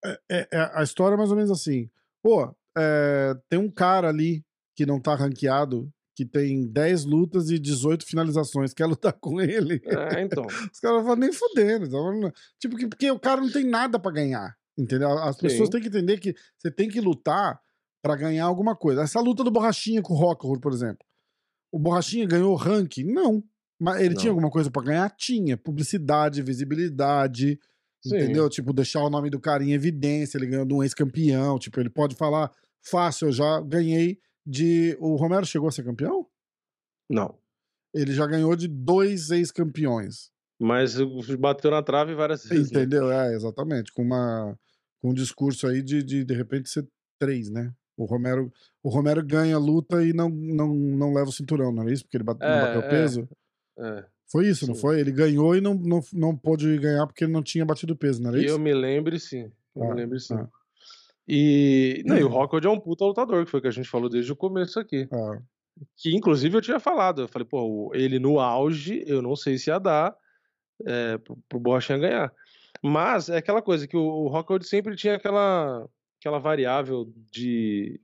[0.04, 1.90] é- é- é- a história é mais ou menos assim.
[2.22, 4.44] Pô, é, tem um cara ali
[4.76, 8.74] que não tá ranqueado, que tem 10 lutas e 18 finalizações.
[8.74, 9.80] Quer lutar com ele?
[9.84, 10.44] É, então.
[10.72, 11.88] Os caras falam nem fudendo.
[12.58, 14.56] Tipo, que- porque o cara não tem nada pra ganhar.
[14.78, 15.10] Entendeu?
[15.18, 15.72] As pessoas Sim.
[15.72, 17.60] têm que entender que você tem que lutar
[18.02, 19.02] pra ganhar alguma coisa.
[19.02, 21.04] Essa luta do Borrachinha com o Rockhold, por exemplo.
[21.72, 23.04] O Borrachinha ganhou ranking?
[23.04, 23.42] Não.
[23.78, 24.20] Mas ele Não.
[24.20, 25.10] tinha alguma coisa pra ganhar?
[25.16, 25.56] Tinha.
[25.56, 27.58] Publicidade, visibilidade.
[28.02, 28.16] Sim.
[28.16, 28.48] Entendeu?
[28.48, 30.38] Tipo, deixar o nome do cara em evidência.
[30.38, 31.58] Ele ganhou de um ex-campeão.
[31.58, 32.50] Tipo, ele pode falar
[32.82, 34.96] fácil, eu já ganhei de.
[35.00, 36.26] O Romero chegou a ser campeão?
[37.08, 37.36] Não.
[37.94, 40.30] Ele já ganhou de dois ex-campeões.
[40.60, 40.94] Mas
[41.38, 42.70] bateu na trave várias vezes.
[42.70, 42.80] né?
[42.80, 43.10] Entendeu?
[43.10, 43.92] É, exatamente.
[43.92, 44.56] Com, uma,
[45.00, 46.86] com um discurso aí de, de de repente ser
[47.18, 47.72] três, né?
[47.96, 51.88] O Romero, o Romero ganha a luta e não, não, não leva o cinturão, não
[51.88, 52.04] é isso?
[52.04, 52.88] Porque ele bate, não É, bateu é.
[52.88, 53.28] peso.
[53.78, 54.04] É.
[54.30, 54.80] Foi isso, não Sim.
[54.80, 55.00] foi?
[55.00, 58.30] Ele ganhou e não, não, não pôde ganhar porque ele não tinha batido peso, não
[58.30, 58.48] era isso?
[58.54, 59.50] eu me lembre, sim.
[59.74, 60.34] Eu Ah, me lembro, sim.
[60.34, 60.48] ah.
[61.32, 63.88] E, não, e o Rockwood é um puta lutador, que foi o que a gente
[63.88, 65.08] falou desde o começo aqui.
[65.12, 65.38] Ah,
[65.96, 67.22] Que inclusive eu tinha falado.
[67.22, 70.12] Eu falei, pô, ele no auge, eu não sei se ia dar
[70.84, 72.32] é, pro, Borrachinha ganhar.
[72.82, 75.86] Mas é aquela coisa que o, o Rockwood sempre tinha aquela,
[76.20, 78.00] aquela variável de,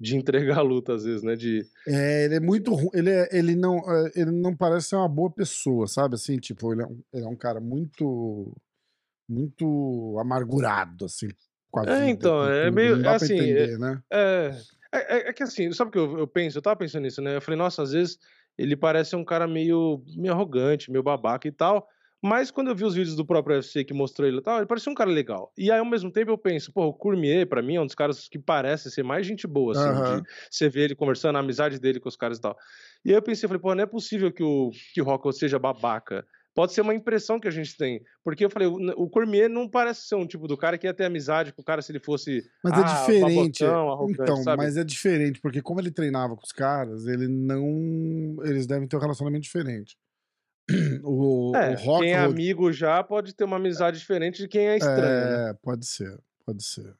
[0.00, 1.34] de entregar a luta, às vezes, né?
[1.36, 2.90] De, É, ele é muito ruim.
[2.94, 6.14] Ele, é- ele, não, é, ele não parece ser uma boa pessoa, sabe?
[6.14, 8.56] Assim, tipo, ele é um, ele é um cara muito.
[9.28, 11.28] Muito amargurado, assim,
[11.72, 12.10] com a É, vida.
[12.10, 14.02] então, é meio- Não dá é assim, entender, né?
[14.12, 14.52] É,
[14.92, 16.58] é, é- é que assim, sabe o que eu, eu penso?
[16.58, 17.36] Eu tava pensando nisso, né?
[17.36, 18.18] Eu falei, nossa, às vezes
[18.58, 21.88] ele parece um cara meio, meio arrogante, meio babaca e tal.
[22.24, 24.66] Mas quando eu vi os vídeos do próprio UFC que mostrou ele e tal, ele
[24.66, 25.52] parecia um cara legal.
[25.58, 27.96] E aí, ao mesmo tempo, eu penso, pô, o Cormier, pra mim, é um dos
[27.96, 31.80] caras que parece ser mais gente boa, assim, de você ver ele conversando, a amizade
[31.80, 32.56] dele com os caras e tal.
[33.04, 35.58] E aí eu pensei, falei, pô, não é possível que o, que o Rocco seja
[35.58, 36.24] babaca.
[36.54, 38.02] Pode ser uma impressão que a gente tem.
[38.22, 41.04] Porque eu falei, o, Cormier não parece ser um tipo do cara que ia ter
[41.04, 42.42] amizade com o cara se ele fosse.
[42.62, 43.64] Mas ah, é diferente.
[43.64, 44.62] babotão, então, sabe?
[44.62, 48.36] mas é diferente, porque como ele treinava com os caras, ele não.
[48.44, 49.96] Eles devem ter um relacionamento diferente.
[51.04, 52.02] O, É, o Rock.
[52.02, 55.50] quem é amigo já pode ter uma amizade diferente de quem é estranho, né?
[55.50, 56.94] É, pode ser, pode ser.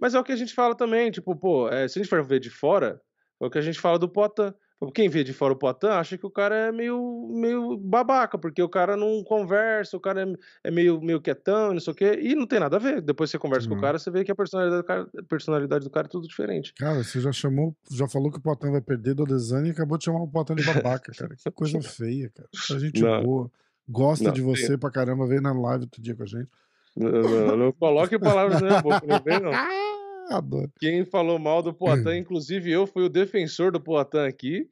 [0.00, 2.24] Mas é o que a gente fala também, tipo, pô, é, se a gente for
[2.24, 3.00] ver de fora,
[3.40, 4.54] é o que a gente fala do Poitin.
[4.94, 8.62] Quem vê de fora o Poitin acha que o cara é meio, meio babaca, porque
[8.62, 12.18] o cara não conversa, o cara é, é meio, meio quietão, não sei o quê,
[12.22, 13.00] e não tem nada a ver.
[13.00, 13.78] Depois você conversa com Uhum.
[13.78, 16.28] o cara, você vê que a personalidade do cara, a personalidade do cara é tudo
[16.28, 16.74] diferente.
[16.74, 19.96] Cara, você já chamou, já falou que o Potan vai perder do Adesanya e acabou
[19.96, 21.34] de chamar o Potan de babaca, cara.
[21.36, 22.48] Que coisa feia, cara.
[22.70, 23.22] A gente Não.
[23.22, 23.50] boa.
[23.88, 26.50] Gosta Não, de você pra caramba, veio na live outro dia com a gente.
[26.94, 29.52] Não, não, não coloque palavras na minha boca, não vem não.
[30.30, 30.70] Ah, adoro.
[30.78, 34.68] Quem falou mal do Poitin, inclusive eu, fui o defensor do Poitin aqui.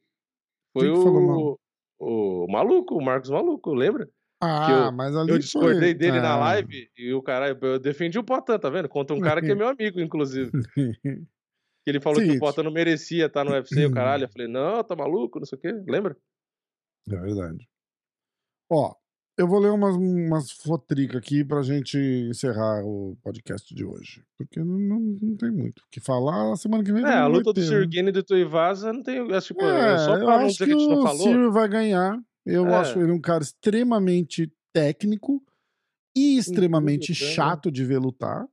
[0.73, 1.57] Foi que mal?
[1.99, 4.09] o, o maluco, o Marcos Maluco, lembra?
[4.43, 5.93] Ah, eu- mas ali Eu discordei foi...
[5.93, 6.39] dele na Ah.
[6.39, 8.89] live e o cara, eu defendi o Poitin, tá vendo?
[8.89, 10.51] Contra um cara que é meu amigo, inclusive.
[11.85, 12.37] Que ele falou que Seguinte.
[12.37, 14.23] o Poitin não merecia estar no UFC, o caralho.
[14.23, 15.71] Eu falei, não, tá maluco, não sei o quê.
[15.87, 16.17] Lembra?
[17.07, 17.69] É verdade.
[18.71, 18.95] Ó,
[19.37, 24.23] eu vou ler umas, umas fotricas aqui pra gente encerrar o podcast de hoje.
[24.37, 26.53] Porque não, não, não tem muito o que falar.
[26.53, 27.67] A semana que vem É, a luta do né?
[27.67, 29.17] Sirguini e do Tuivasa não tem.
[29.31, 31.03] É, tipo, É, é só eu pra não acho dizer que a gente não o
[31.03, 31.23] falou.
[31.23, 32.17] Ciro vai ganhar.
[32.45, 32.75] Eu É.
[32.75, 35.41] acho ele um cara extremamente técnico
[36.15, 37.33] e extremamente tudo, né?
[37.33, 38.45] chato de ver lutar.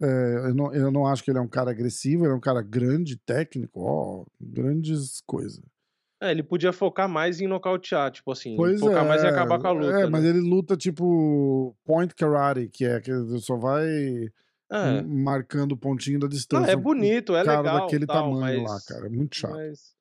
[0.00, 2.40] É, eu, não, eu não acho que ele é um cara agressivo, ele é um
[2.40, 5.62] cara grande, técnico, ó, grandes coisas.
[6.22, 9.58] É, ele podia focar mais em nocautear, tipo assim, Pois focar é, mais em acabar
[9.58, 9.98] com a luta.
[10.02, 10.28] É, mas né?
[10.30, 13.10] ele luta tipo point karate, que é que
[13.40, 13.84] só vai
[14.70, 15.02] É.
[15.02, 16.70] marcando o pontinho da Não, distância.
[16.70, 17.80] é bonito, é cara legal.
[17.80, 19.50] daquele tal, tamanho mas, lá, cara, é muito chato.
[19.52, 19.96] Mas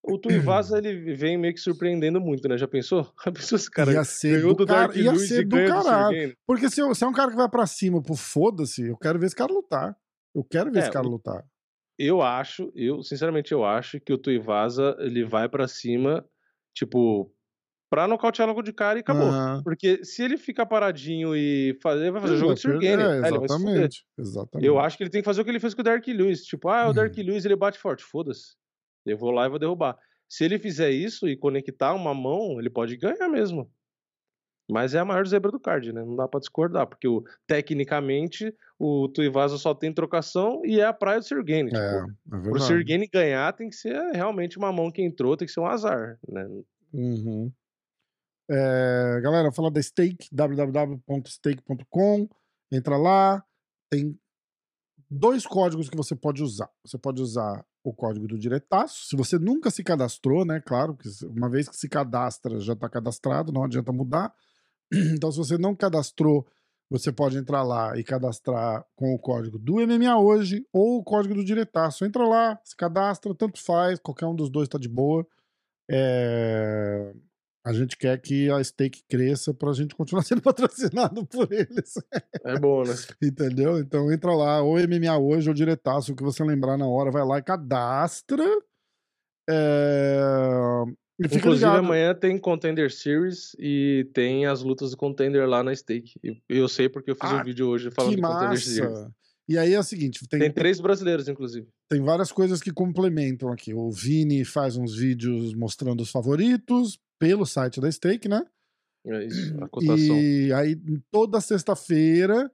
[0.00, 2.56] o Tuivasa, ele vem meio que surpreendendo muito, né?
[2.56, 3.12] Já pensou?
[3.26, 6.36] Já pensou esse cara ia ser do, do cara, ia ser do caralho.
[6.46, 9.18] Porque se, eu- se é um cara que vai pra cima pro foda-se, eu quero
[9.18, 9.96] ver esse cara lutar.
[10.32, 11.44] Eu quero ver É, esse cara lutar.
[11.98, 16.28] Eu acho, eu sinceramente eu acho que o Tuivasa ele vai pra cima,
[16.74, 17.32] tipo,
[17.90, 19.28] pra nocautear logo de cara e acabou.
[19.28, 19.62] Aham.
[19.64, 22.80] Porque se ele ficar paradinho e fazer, vai fazer Ele jogo vai de Sir perder,
[22.80, 23.02] Game.
[23.02, 23.26] é, fuder.
[23.26, 24.06] exatamente.
[24.18, 24.66] Exatamente.
[24.68, 26.44] Eu acho que ele tem que fazer o que ele fez com o Dark Lewis.
[26.44, 27.24] Tipo, ah, o Dark Uhum.
[27.24, 28.04] Lewis ele bate forte.
[28.04, 28.56] Foda-se.
[29.06, 29.98] Eu vou lá e vou derrubar.
[30.28, 33.70] Se ele fizer isso e conectar uma mão, ele pode ganhar mesmo.
[34.70, 36.02] Mas é a maior zebra do card, né?
[36.04, 40.92] Não dá pra discordar, porque o, tecnicamente o Tuivasa só tem trocação e é a
[40.92, 41.70] praia do Sergane.
[41.70, 42.60] Tipo, É, é pro.
[42.60, 46.18] Sergane ganhar tem que ser realmente uma mão que entrou, tem que ser um azar,
[46.28, 46.46] né?
[46.92, 47.50] Uhum.
[48.50, 52.28] É, galera, falar da Stake, www.stake.com.
[52.70, 53.42] Entra lá,
[53.90, 54.18] tem
[55.10, 56.68] dois códigos que você pode usar.
[56.84, 59.06] Você pode usar o código do diretaço.
[59.06, 60.60] Se você nunca se cadastrou, né?
[60.60, 64.34] Claro, que uma vez que se cadastra, já está cadastrado, não adianta mudar.
[65.16, 66.46] Então, se você não cadastrou,
[66.90, 71.34] você pode entrar lá e cadastrar com o código do MMA hoje ou o código
[71.34, 72.04] do diretaço.
[72.04, 75.26] Entra lá, se cadastra, tanto faz, qualquer um dos dois tá de boa.
[75.90, 77.12] É,
[77.66, 81.94] A gente quer que a stake cresça para a gente continuar sendo patrocinado por eles.
[82.44, 82.94] É bom, né?
[83.22, 83.78] Entendeu?
[83.78, 87.24] Então entra lá, ou MMA hoje, ou diretaço, o que você lembrar na hora, vai
[87.24, 88.44] lá e cadastra.
[89.48, 90.20] É...
[91.18, 95.74] E fica Inclusive, amanhã tem Contender Series e tem as lutas do Contender lá na
[95.74, 96.14] Stake.
[96.48, 98.90] Eu sei porque eu fiz Ah, um vídeo hoje falando Que do Contender Series.
[98.90, 99.14] massa!
[99.48, 101.68] E aí é o seguinte, tem, Tem três brasileiros, inclusive.
[101.88, 103.74] tem várias coisas que complementam aqui.
[103.74, 108.42] O Vini faz uns vídeos mostrando os favoritos pelo site da Stake, né?
[109.06, 110.18] É isso, a cotação.
[110.18, 110.74] E aí,
[111.12, 112.50] toda sexta-feira,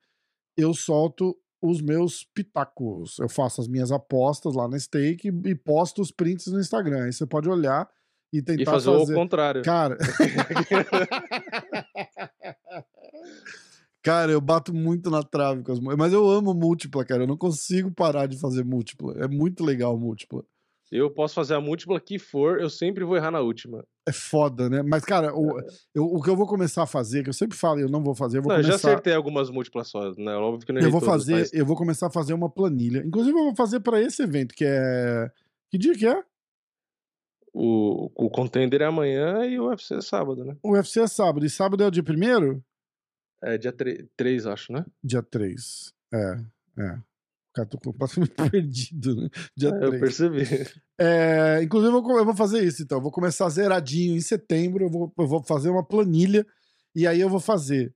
[0.56, 3.18] eu solto os meus pitacos.
[3.20, 7.04] Eu faço as minhas apostas lá na Stake e posto os prints no Instagram.
[7.04, 7.88] Aí você pode olhar
[8.32, 9.12] e E tentar fazer, fazer.
[9.12, 9.62] o contrário.
[9.62, 9.96] Cara.
[14.02, 17.24] cara, eu bato muito na trave com as Mas eu amo múltipla, cara.
[17.24, 19.14] Eu não consigo parar de fazer múltipla.
[19.18, 20.42] É muito legal múltipla.
[20.90, 23.84] Eu posso fazer a múltipla que for, eu sempre vou errar na última.
[24.08, 24.82] É foda, né?
[24.82, 25.56] Mas, cara, o,
[25.94, 28.02] eu- o que eu vou começar a fazer, que eu sempre falo e eu não
[28.02, 28.88] vou fazer, eu vou Não, eu já começar.
[28.88, 30.34] acertei algumas múltiplas só, né?
[30.34, 33.04] Óbvio que não Eu errei vou fazer, mas eu vou começar a fazer uma planilha.
[33.06, 35.30] Inclusive, eu vou fazer para esse evento, que é.
[35.70, 36.20] Que dia que é?
[37.52, 40.56] O, o Contender é amanhã e o UFC é sábado, né?
[40.62, 41.44] O UFC é sábado.
[41.44, 42.62] E sábado é o dia primeiro?
[43.42, 43.74] É dia
[44.16, 44.84] 3, acho, né?
[45.02, 45.92] Dia 3.
[46.12, 46.18] É,
[46.82, 46.98] é.
[47.54, 49.28] Cara, tô completamente perdido, né?
[49.56, 50.00] Dia É, eu 3.
[50.00, 50.42] percebi.
[51.00, 52.98] É, inclusive, eu vou, eu vou fazer isso, então.
[52.98, 54.84] Eu vou começar zeradinho em setembro.
[54.84, 56.46] Eu vou, eu vou fazer uma planilha.
[56.94, 57.94] E aí eu vou fazer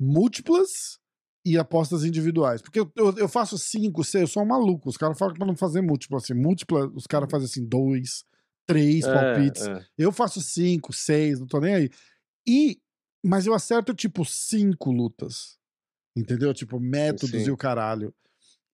[0.00, 0.98] múltiplas
[1.44, 2.60] e apostas individuais.
[2.62, 4.88] Porque eu, eu, eu faço cinco, seis, eu sou um maluco.
[4.88, 6.18] Os caras falam pra não fazer múltipla.
[6.18, 8.24] Assim, múltipla, os caras fazem assim, dois,
[8.68, 9.66] três palpites.
[9.66, 9.84] É, é.
[9.98, 11.90] Eu faço cinco, seis, não tô nem aí.
[12.46, 12.78] E,
[13.24, 15.58] mas eu acerto, tipo, cinco lutas.
[16.16, 16.52] Entendeu?
[16.54, 17.48] Tipo, métodos Sim.
[17.48, 18.14] e o caralho.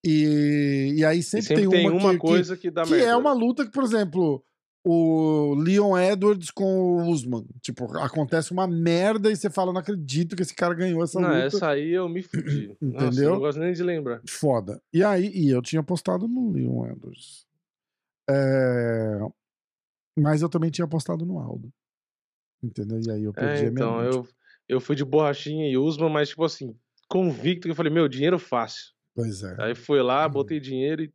[0.05, 3.05] E, e aí E sempre, sempre tem uma, que, que- coisa que, dá que merda.
[3.07, 4.43] é uma luta que, por exemplo,
[4.85, 7.43] o Leon Edwards com o Usman.
[7.61, 11.27] Tipo, acontece uma merda e você fala, não acredito que esse cara ganhou essa Não,
[11.29, 11.41] luta.
[11.43, 12.75] essa aí eu me fudi.
[12.81, 13.29] Nossa, eu Entendeu?
[13.31, 14.21] não gosto nem de lembrar.
[14.29, 14.79] Foda.
[14.93, 17.45] E aí, e eu tinha apostado no Leon Edwards.
[18.29, 19.19] É,
[20.17, 21.71] Mas eu também tinha apostado no Aldo.
[22.63, 22.99] Entendeu?
[23.05, 24.27] E aí eu perdi É, a minha então, eu,
[24.67, 26.75] eu fui de borrachinha e Usman, mas, tipo assim,
[27.07, 28.93] convicto que eu falei, meu, dinheiro fácil.
[29.13, 29.55] Pois é.
[29.59, 31.13] Aí fui lá, botei dinheiro e.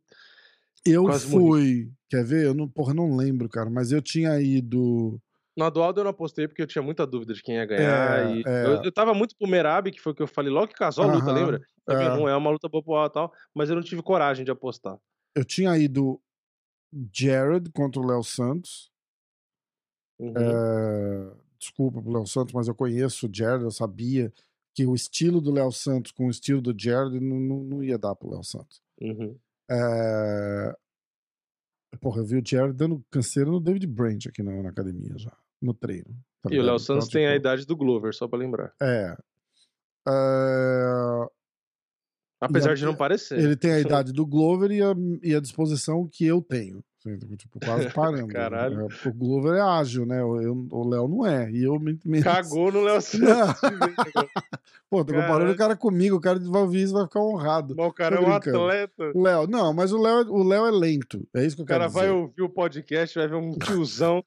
[0.83, 1.91] Eu quase fui.
[2.09, 2.45] Quer ver?
[2.45, 3.69] Eu não, porra, não lembro, cara.
[3.69, 5.21] Mas eu tinha ido.
[5.55, 8.19] Na do Aldo eu não apostei porque eu tinha muita dúvida de quem ia ganhar.
[8.19, 8.65] É, e é.
[8.65, 11.03] Eu, eu tava muito pro Merab, que foi o que eu falei logo que casou
[11.03, 11.61] a luta, Aham, lembra?
[11.87, 12.09] É.
[12.09, 14.97] não é uma luta Aldo e tal, mas eu não tive coragem de apostar.
[15.35, 16.19] Eu tinha ido
[17.13, 18.90] Jared contra o Léo Santos.
[20.21, 20.33] Uhum.
[20.37, 24.31] É, desculpa pro Léo Santos, mas eu conheço o Jared, eu sabia
[24.73, 27.97] que o estilo do Léo Santos com o estilo do Jared não, não, não ia
[27.97, 28.81] dar pro Léo Santos.
[29.01, 29.35] Uhum.
[29.69, 30.75] É,
[31.99, 35.35] Porra, eu vi o Jared dando canseira no David Branch aqui na, na academia já,
[35.61, 36.15] no treino.
[36.41, 36.63] tá E o?
[36.63, 38.73] Léo Santos Então, tem a tipo, idade do Glover, só pra lembrar.
[38.81, 39.15] É.
[40.07, 41.27] É,
[42.39, 43.39] Apesar a- de não parecer.
[43.39, 46.83] Ele tem a idade do Glover e a, e a disposição que eu tenho.
[47.37, 48.27] Tipo, quase parando.
[48.27, 48.81] Caralho.
[48.81, 50.23] É, porque o Glover é ágil, né?
[50.23, 51.49] O, eu- o Léo não é.
[51.51, 51.99] E eu me.
[52.05, 53.01] me- Cagou no Léo.
[53.01, 53.19] Santos.
[53.19, 53.55] de né?
[54.89, 55.51] Pô, tô comparando Caralho.
[55.53, 56.17] o cara comigo.
[56.17, 57.73] O cara vai ouvir isso vai ficar honrado.
[57.75, 58.57] Mas o cara é Tô um brincando.
[58.59, 59.11] atleta.
[59.15, 61.27] O Léo, não, mas o Léo, é- o Léo é lento.
[61.33, 62.15] É isso que eu O quero cara vai dizer.
[62.15, 64.23] ouvir o podcast, vai ver um tiozão,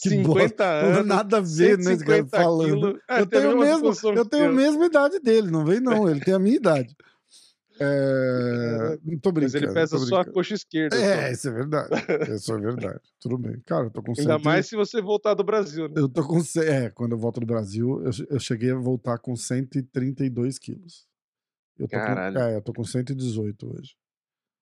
[0.00, 1.06] Que 50 Não tem anos.
[1.06, 1.92] nada a ver, né?
[1.94, 2.98] Esse cara 150 falando.
[3.10, 6.34] É, eu tenho, mesmo, eu tenho a mesma idade dele, não vem não, ele tem
[6.34, 6.94] a minha idade.
[7.80, 9.56] É, não tô Mas brincando.
[9.64, 10.96] ele pesa tô só a coxa esquerda.
[10.96, 11.32] É, só.
[11.32, 11.88] isso é verdade.
[12.34, 13.00] Isso é verdade.
[13.20, 13.60] Tudo bem.
[13.66, 15.94] Cara, eu tô com Ainda cento e- mais se você voltar do Brasil, né?
[15.96, 16.38] Eu tô com.
[16.60, 21.06] É, quando eu volto do Brasil, eu, eu cheguei a voltar com 132 quilos.
[21.78, 22.36] Eu tô Caralho.
[22.36, 23.94] Com, é, eu tô com 118 hoje.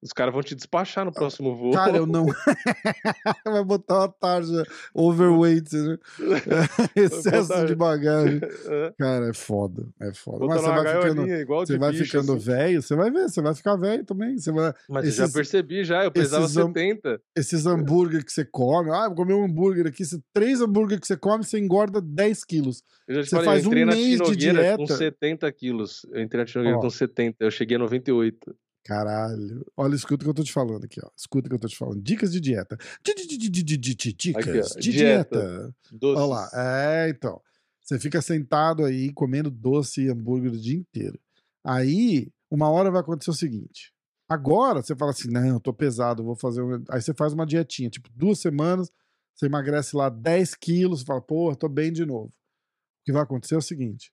[0.03, 1.73] Os caras vão te despachar no próximo voo.
[1.73, 2.25] Cara, eu não.
[3.45, 5.99] Vai botar uma tarja overweight, né?
[6.97, 8.41] Excesso de bagagem.
[8.67, 9.87] É, Cara, é foda.
[10.01, 10.39] É foda.
[10.39, 11.27] botar Mas você vai ficando,
[11.67, 12.45] você vai bicho, ficando assim.
[12.45, 14.39] velho, você vai ver, você vai ficar velho também.
[14.39, 14.73] Você vai...
[14.89, 16.05] Mas eu já esses- percebi, já.
[16.05, 17.21] Eu pesava esses am- 70.
[17.37, 20.05] Esses hambúrguer que você come, ah, vou comer um hambúrguer aqui.
[20.05, 22.83] Você, três hambúrguer que você come, você engorda 10 quilos.
[23.07, 24.97] Eu já te Você falei, faz eu entrei um na mês de Tinogueira com dieta.
[24.97, 26.07] 70 quilos.
[26.11, 27.37] Eu entrei na Tinogueira com 70.
[27.45, 28.57] Eu cheguei a 98.
[28.85, 29.65] Caralho.
[29.77, 31.11] Olha, escuta o que eu tô te falando aqui, ó.
[31.17, 32.01] Escuta o que eu tô te falando.
[32.03, 32.77] Dicas de dieta.
[33.05, 34.45] Di- di- di- di- di- di- di- Dicas
[34.81, 35.75] de dieta.
[36.19, 36.51] Olha lá.
[36.55, 37.41] É, então.
[37.83, 41.19] Você fica sentado aí comendo doce e hambúrguer o dia inteiro.
[41.65, 43.93] Aí, uma hora vai acontecer o seguinte.
[44.29, 46.63] Agora você fala assim: não, eu tô pesado, vou fazer.
[46.63, 46.83] Um...
[46.89, 48.91] Aí você faz uma dietinha, tipo, duas semanas,
[49.35, 52.29] você emagrece lá 10 quilos, fala, pô, tô bem de novo.
[52.29, 54.13] O que vai acontecer é o seguinte: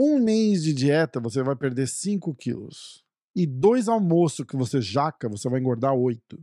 [0.00, 3.04] um mês de dieta, você vai perder 5 quilos.
[3.34, 6.42] E dois almoços que você jaca, você vai engordar 8.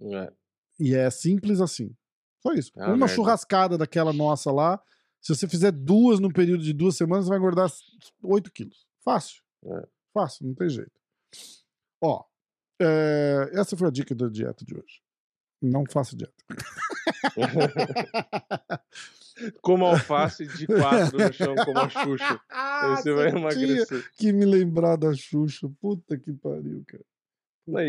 [0.00, 0.32] É.
[0.80, 1.94] E é simples assim.
[2.42, 2.72] Só isso.
[2.76, 3.14] Ah, Uma merda.
[3.14, 4.82] churrascada daquela nossa lá,
[5.20, 7.70] se você fizer duas no período de duas semanas, você vai engordar
[8.22, 8.86] 8 quilos.
[9.04, 9.42] Fácil.
[9.64, 9.88] É.
[10.12, 10.92] Fácil, não tem jeito.
[12.02, 12.24] Ó,
[12.80, 15.00] é, essa foi a dica da dieta de hoje.
[15.62, 16.34] Não faça dieta.
[19.60, 22.40] Como alface de quatro no chão, como a Xuxa.
[22.50, 24.04] Aí você vai emagrecer.
[24.16, 25.70] que me lembrar da Xuxa.
[25.80, 27.04] Puta que pariu, cara.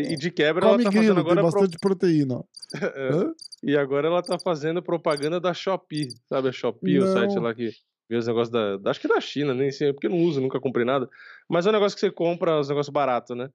[0.02, 1.40] E de quebra Come ela tá grilo, fazendo tem agora.
[1.50, 2.36] pro- bastante proteína.
[2.36, 2.44] ó.
[2.82, 3.32] É?
[3.62, 6.08] E agora ela tá fazendo propaganda da Shopee.
[6.28, 7.42] Sabe a Shopee, o site Não.
[7.42, 7.70] lá que
[8.08, 10.60] vê os negócios da, Acho que é da China, nem sei, porque não uso, nunca
[10.60, 11.08] comprei nada.
[11.48, 13.48] Mas é um negócio que você compra, os negócios baratos, né?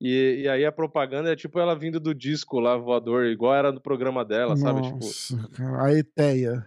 [0.00, 3.72] E, e aí a propaganda é tipo ela vindo do disco lá, voador, igual era
[3.72, 4.82] do programa dela, sabe?
[4.82, 6.66] Tipo, Nossa, cara, a Eteia.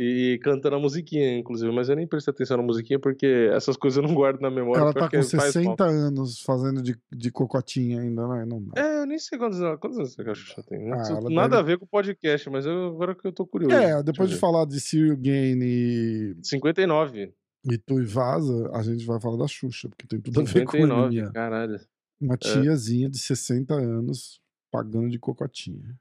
[0.00, 1.72] E cantando a musiquinha, inclusive.
[1.72, 4.80] Mas eu nem prestei atenção na musiquinha porque essas coisas eu não guardo na memória.
[4.80, 5.42] Ela tá com faz mal.
[5.52, 8.44] 60 anos fazendo de, de cocotinha ainda, né?
[8.46, 8.64] Não.
[8.76, 10.78] É, eu nem sei quantos, anos- quantos anos a Xuxa tem.
[10.88, 10.96] né?
[10.96, 13.44] Ah, ela Nada deve- a ver com o podcast, mas eu, agora que eu tô
[13.44, 13.74] curioso.
[13.74, 17.32] É, depois de falar de Cyril Gain e, 59.
[17.68, 20.64] e Tu e Vaza, a gente vai falar da Xuxa, porque tem tudo a ver
[20.64, 21.32] com 59, anemia.
[21.32, 21.80] caralho.
[22.20, 24.40] Uma tiazinha de 60 anos
[24.70, 25.96] pagando de cocotinha.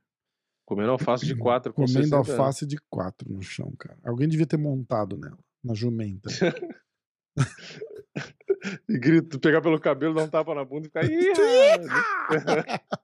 [0.68, 2.30] Comendo alface de 4 com Comendo 60 anos.
[2.30, 3.98] alface de quatro no chão, cara.
[4.04, 6.30] Alguém devia ter montado nela, na jumenta.
[8.90, 11.06] E grito, pegar pelo cabelo, dar um tapa na bunda e ficar.
[11.06, 11.32] "Ih,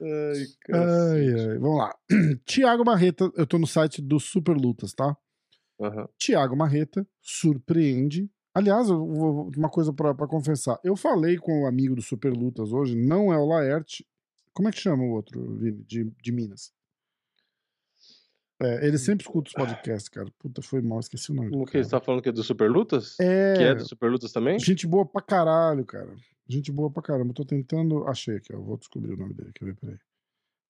[0.00, 1.58] Ai, Ai, ai.
[1.58, 1.94] Vamos lá.
[2.44, 5.16] Tiago Marreta, eu tô no site do Super Lutas, tá?
[5.80, 6.08] Aham.
[6.18, 8.28] Tiago Marreta surpreende.
[8.54, 10.78] Aliás, uma coisa pra confessar.
[10.84, 14.06] Eu falei com o amigo do Super Lutas hoje, não é o Laerte.
[14.54, 16.72] Como é que chama o outro, Vini, de, de Minas?
[18.62, 20.30] É, ele sempre escuta os podcasts, cara.
[20.38, 21.50] Puta, foi mal, esqueci o nome.
[21.56, 21.82] O que?
[21.82, 23.18] Você tá falando que é do Super Lutas?
[23.18, 24.58] É, Que é do Super Lutas também?
[24.60, 26.14] gente boa pra caralho, cara.
[26.48, 27.30] Gente boa pra caramba.
[27.30, 28.06] Eu tô tentando.
[28.06, 28.60] Achei aqui, ó.
[28.60, 29.50] Vou descobrir o nome dele.
[29.54, 29.76] Quer ver?
[29.76, 29.98] Peraí.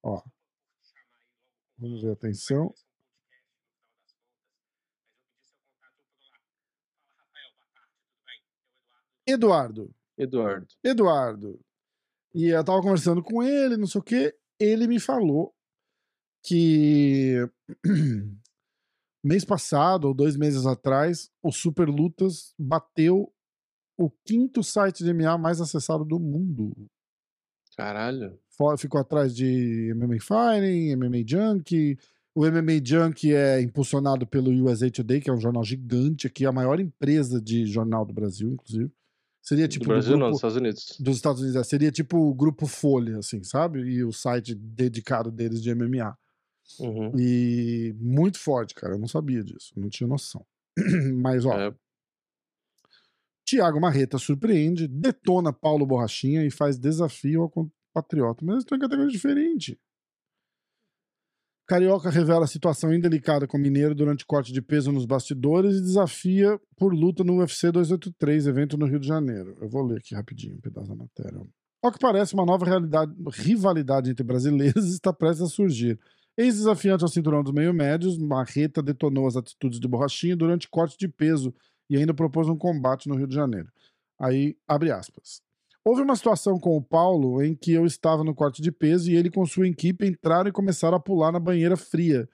[0.01, 0.21] Ó.
[1.77, 2.73] Vamos ver, atenção.
[9.27, 9.93] Eduardo.
[10.17, 10.67] Eduardo.
[10.83, 11.59] Eduardo.
[12.35, 14.35] E eu tava conversando com ele, não sei o quê.
[14.59, 15.55] Ele me falou
[16.43, 17.49] que
[19.23, 23.33] mês passado, ou dois meses atrás, o Super Lutas bateu
[23.97, 26.73] o quinto site de MMA mais acessado do mundo.
[27.77, 28.37] Caralho.
[28.77, 31.97] Ficou atrás de MMA Fighting, MMA Junk.
[32.35, 36.51] O MMA Junk é impulsionado pelo USA Today, que é um jornal gigante aqui, a
[36.51, 38.91] maior empresa de jornal do Brasil, inclusive.
[39.45, 40.97] Seria tipo do Brasil grupo, não, dos Estados Unidos.
[40.99, 41.55] dos Estados Unidos.
[41.61, 43.79] é, Seria tipo o grupo Folha, assim, sabe?
[43.81, 46.17] E o site dedicado deles de MMA.
[46.79, 47.11] Uhum.
[47.15, 48.95] E muito forte, cara.
[48.95, 50.43] Eu não sabia disso, não tinha noção.
[51.21, 51.75] Mas, ó, É,
[53.45, 58.43] Tiago Marreta surpreende, detona Paulo Borrachinha e faz desafio ao compatriota.
[58.43, 59.79] Mas eles estão em categoria diferente.
[61.67, 66.93] Carioca revela situação indelicada com Mineiro durante corte de peso nos bastidores e desafia por
[66.93, 69.57] luta no UFC 283, evento no Rio de Janeiro.
[69.59, 71.41] Eu vou ler aqui rapidinho um pedaço da matéria.
[71.81, 72.65] Ao que parece, uma nova
[73.31, 75.99] rivalidade entre brasileiros está prestes a surgir.
[76.37, 81.53] Ex-desafiante ao cinturão dos meio-médios, Marreta detonou as atitudes de Borrachinha durante corte de peso
[81.89, 83.69] e ainda propôs um combate no Rio de Janeiro.
[84.19, 85.41] Aí, abre aspas.
[85.85, 89.15] Houve uma situação com o Paulo em que eu estava no corte de peso e
[89.15, 92.27] ele com sua equipe entraram e começaram a pular na banheira fria.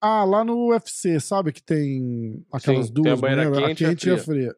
[0.00, 4.08] Ah, lá no UFC, sabe que tem aquelas Sim, tem duas a banheira banheiras, quente
[4.08, 4.56] e a a fria.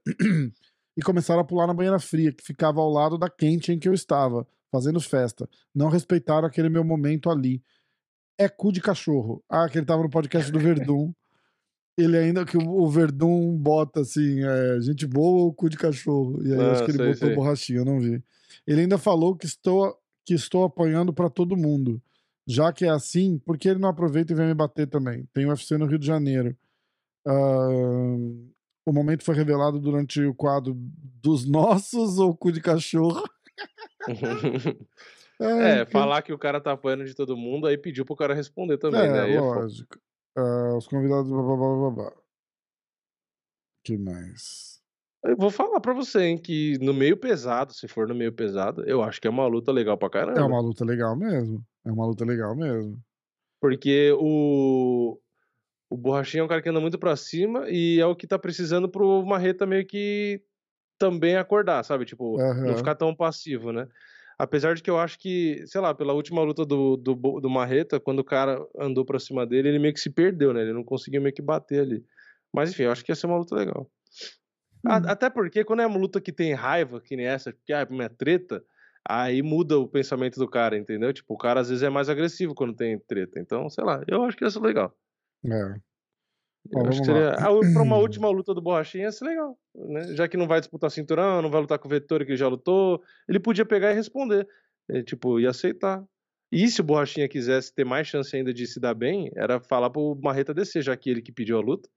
[0.96, 3.88] e começaram a pular na banheira fria, que ficava ao lado da quente em que
[3.88, 5.48] eu estava, fazendo festa.
[5.74, 7.60] Não respeitaram aquele meu momento ali.
[8.38, 9.44] É cu de cachorro.
[9.50, 11.12] Ah, que ele tava no podcast do Verdun.
[11.96, 16.44] Ele ainda que o Verdun bota assim, é, gente boa ou cu de cachorro.
[16.44, 17.36] E aí Ah, acho que ele sei, botou sei.
[17.36, 18.22] borrachinha, eu não vi.
[18.66, 22.02] Ele ainda falou que estou, que estou apanhando para todo mundo.
[22.46, 25.26] Já que é assim, por que ele não aproveita e vem me bater também?
[25.32, 26.56] Tem UFC no Rio de Janeiro.
[27.26, 28.50] Uh,
[28.84, 30.76] o momento foi revelado durante o quadro
[31.22, 33.22] dos nossos ou cu de cachorro.
[35.40, 35.92] é, que...
[35.92, 39.00] falar que o cara tá apanhando de todo mundo, aí pediu pro cara responder também,
[39.00, 39.20] é, né?
[39.22, 39.98] Aí lógico.
[40.36, 41.30] É uh, os convidados.
[41.30, 42.12] Blá, blá, blá, blá.
[43.84, 44.82] que mais?
[45.24, 48.84] Eu vou falar pra você, hein, que no meio pesado, se for no meio pesado,
[48.84, 50.38] eu acho que é uma luta legal pra caramba.
[50.38, 51.64] É uma luta legal mesmo.
[51.84, 52.98] É uma luta legal mesmo.
[53.58, 55.18] Porque o,
[55.88, 58.38] o Borrachinha é um cara que anda muito pra cima e é o que tá
[58.38, 60.42] precisando pro Marreta meio que
[60.98, 62.04] também acordar, sabe?
[62.04, 62.66] Tipo, uhum.
[62.66, 63.88] não ficar tão passivo, né?
[64.38, 68.00] Apesar de que eu acho que, sei lá, pela última luta do, do, do Marreta,
[68.00, 70.62] quando o cara andou pra cima dele, ele meio que se perdeu, né?
[70.62, 72.04] Ele não conseguiu meio que bater ali.
[72.52, 73.90] Mas enfim, eu acho que ia ser uma luta legal.
[74.84, 74.90] Hum.
[74.90, 77.84] Até porque quando é uma luta que tem raiva, que nem essa, que ah, é
[77.84, 78.62] uma treta,
[79.08, 81.12] aí muda o pensamento do cara, entendeu?
[81.12, 83.40] Tipo, o cara às vezes é mais agressivo quando tem treta.
[83.40, 84.94] Então, sei lá, eu acho que ia ser legal.
[85.44, 85.74] É.
[86.72, 87.36] Bom, acho que seria.
[87.36, 89.58] Pra uma última luta do Borrachinha ia ser legal.
[89.74, 90.14] Né?
[90.14, 93.02] Já que não vai disputar cinturão, não vai lutar com o Vettori que já lutou,
[93.28, 94.46] ele podia pegar e responder.
[94.90, 96.04] É, tipo, e aceitar.
[96.52, 99.90] E se o Borrachinha quisesse ter mais chance ainda de se dar bem, era falar
[99.90, 101.88] pro Marreta descer, já que ele que pediu a luta.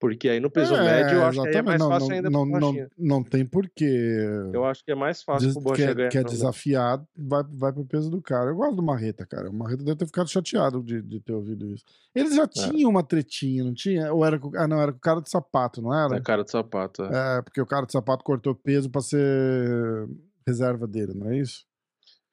[0.00, 2.30] Porque aí no peso é, médio eu acho que é mais não, fácil não, ainda
[2.30, 4.18] não, pro Não, não tem porquê.
[4.50, 6.08] Eu acho que é mais fácil Diz, pro Borrachinha quer.
[6.08, 8.50] Quer desafiar, vai, vai pro peso do cara.
[8.50, 9.50] Eu gosto do Marreta, cara.
[9.50, 11.84] O Marreta deve ter ficado chateado de, de ter ouvido isso.
[12.14, 12.46] Eles já é.
[12.46, 14.10] tinham uma tretinha, não tinha?
[14.10, 16.16] Ou era com, ah, não, era com o cara de sapato, não era?
[16.16, 17.38] É cara de sapato, é.
[17.38, 20.08] É, porque o cara de sapato cortou peso pra ser
[20.46, 21.66] reserva dele, não é isso?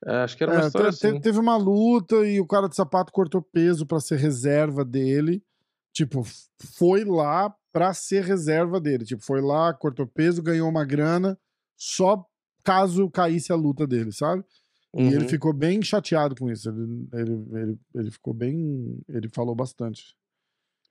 [0.05, 1.19] É, acho que era uma é, história te, assim.
[1.19, 5.43] Teve uma luta e o cara de sapato cortou peso para ser reserva dele.
[5.97, 6.23] Tipo,
[6.75, 9.03] foi lá para ser reserva dele.
[9.03, 11.35] Tipo, foi lá, cortou peso, ganhou uma grana,
[11.75, 12.23] só
[12.63, 14.43] caso caísse a luta dele, sabe?
[14.95, 15.11] E uhum.
[15.11, 16.69] ele ficou bem chateado com isso.
[16.69, 18.99] Ele, ele, ele, ele, ficou bem.
[19.09, 20.15] Ele falou bastante.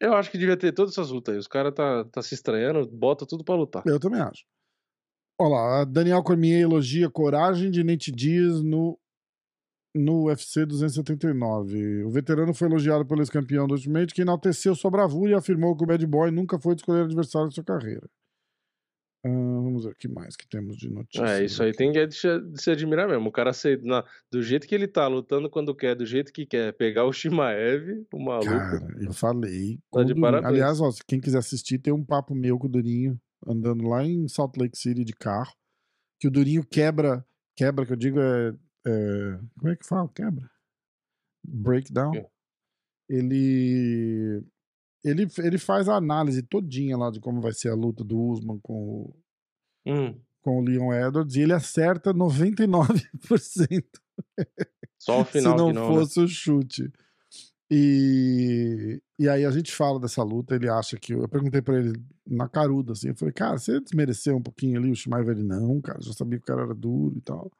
[0.00, 1.38] Eu acho que devia ter todas essas lutas aí.
[1.38, 3.84] Os caras tá, tá se estranhando, bota tudo para lutar.
[3.86, 4.44] Eu também acho.
[5.38, 8.98] Olha lá, Daniel Cormier elogia coragem de Nate Dias no
[9.96, 12.04] no UFC 279.
[12.04, 15.84] O veterano foi elogiado pelo ex-campeão do Ultimate, que enalteceu sua bravura e afirmou que
[15.84, 18.06] o Bad Boy nunca foi escolher adversário de sua carreira.
[19.26, 21.28] Uh, vamos ver o que mais que temos de notícias.
[21.28, 23.28] É, isso aí tem que de se admirar mesmo.
[23.28, 26.46] O cara ser, na, do jeito que ele tá, lutando quando quer, do jeito que
[26.46, 28.46] quer, pegar o Shimaev, o maluco.
[28.46, 29.80] Cara, eu falei.
[29.90, 30.52] Tá de parabéns.
[30.52, 34.28] Aliás, ó, quem quiser assistir, tem um papo meu com o Durinho, andando lá em
[34.28, 35.52] Salt Lake City de carro,
[36.20, 37.24] que o Durinho quebra,
[37.56, 38.54] quebra, que eu digo é
[38.86, 40.08] é, como é que fala?
[40.08, 40.48] Quebra?
[41.44, 42.12] Breakdown.
[43.08, 44.44] Ele,
[45.04, 48.58] ele, ele faz a análise todinha lá de como vai ser a luta do Usman
[48.60, 49.12] com,
[49.86, 50.20] hum.
[50.42, 53.84] com o Leon Edwards e ele acerta 99%.
[54.98, 55.94] Só o final Se não, não né?
[55.94, 56.24] fosse né?
[56.24, 56.92] o chute.
[57.68, 61.12] E, e aí a gente fala dessa luta, ele acha que.
[61.12, 61.92] Eu perguntei pra ele
[62.24, 65.28] na caruda, assim, eu falei, cara, você desmereceu um pouquinho ali o Shimaev?
[65.28, 67.50] Ele, não, cara, já sabia que o cara era duro e tal.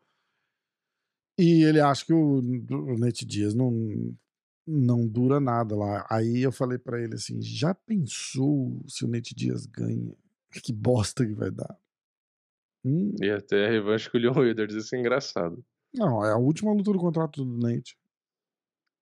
[1.39, 3.73] E ele acha que o, o Nate Dias não,
[4.67, 6.07] não dura nada lá.
[6.11, 10.15] Aí eu falei para ele assim: já pensou se o Nate Dias ganha?
[10.51, 11.77] Que bosta que vai dar.
[12.85, 13.15] Hum.
[13.21, 15.63] E até a revanche com o Leon Edwards, isso é engraçado.
[15.93, 17.99] Não, é a última luta do contrato do Nate.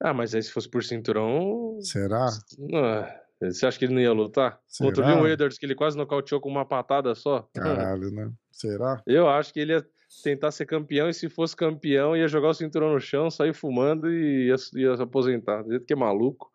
[0.01, 1.79] Ah, mas aí se fosse por cinturão.
[1.81, 2.29] Será?
[2.75, 4.61] Ah, você acha que ele não ia lutar?
[4.67, 4.89] Será?
[4.89, 7.49] Contra o Leon Edwards, que ele quase nocauteou com uma patada só?
[7.55, 8.33] Caralho, né?
[8.51, 9.03] Será?
[9.07, 9.87] Eu acho que ele ia
[10.23, 14.11] tentar ser campeão e se fosse campeão ia jogar o cinturão no chão, sair fumando
[14.11, 15.63] e ia, ia se aposentar.
[15.63, 16.51] Do jeito que é maluco.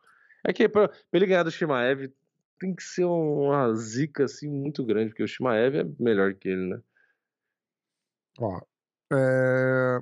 [0.45, 2.11] É que pra, pra ele ganhar do Shimaev
[2.59, 6.67] tem que ser uma zica assim muito grande, porque o Shimaev é melhor que ele,
[6.67, 6.81] né?
[8.39, 8.59] Ó,
[9.11, 9.99] é...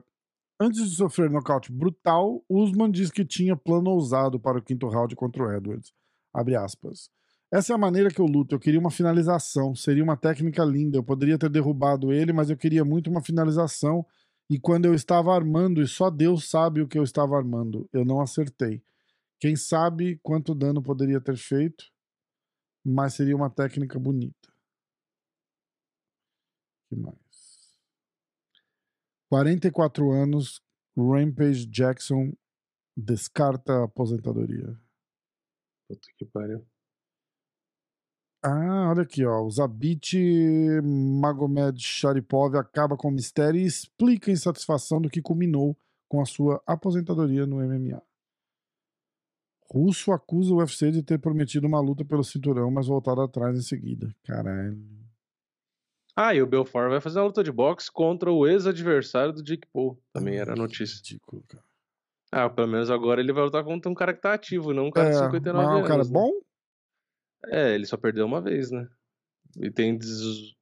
[0.59, 5.15] Antes de sofrer nocaute brutal, Usman diz que tinha plano ousado para o quinto round
[5.15, 5.93] contra o Edwards.
[6.33, 7.11] Abre aspas.
[7.51, 8.55] Essa é a maneira que eu luto.
[8.55, 9.73] Eu queria uma finalização.
[9.73, 10.97] Seria uma técnica linda.
[10.97, 14.05] Eu poderia ter derrubado ele, mas eu queria muito uma finalização.
[14.49, 18.05] E quando eu estava armando, e só Deus sabe o que eu estava armando, eu
[18.05, 18.81] não acertei.
[19.39, 21.85] Quem sabe quanto dano poderia ter feito,
[22.83, 24.49] mas seria uma técnica bonita.
[26.89, 27.17] que mais?
[29.29, 30.61] 44 anos,
[30.97, 32.33] Rampage Jackson
[32.95, 34.79] descarta a aposentadoria.
[35.87, 36.65] Puta que pariu.
[38.49, 39.41] Ah, olha aqui, ó.
[39.41, 40.17] O Zabit
[40.81, 45.75] Magomed Sharipov acaba com o mistério e explica a insatisfação do que culminou
[46.07, 48.01] com a sua aposentadoria no MMA.
[49.69, 53.61] Russo acusa o UFC de ter prometido uma luta pelo cinturão, mas voltado atrás em
[53.61, 54.15] seguida.
[54.23, 54.79] Caralho.
[56.15, 59.67] Ah, e o Belfort vai fazer uma luta de boxe contra o ex-adversário do Jake
[59.73, 60.01] Paul.
[60.13, 60.95] Também era notícia.
[60.97, 61.63] Ridículo, cara.
[62.31, 64.91] Ah, pelo menos agora ele vai lutar contra um cara que tá ativo, não um
[64.91, 65.87] cara de É, 59 mas é um anos.
[65.87, 66.09] cara né?
[66.09, 66.31] bom?
[67.45, 68.87] É, ele só perdeu uma vez, né?
[69.61, 70.55] E tem des-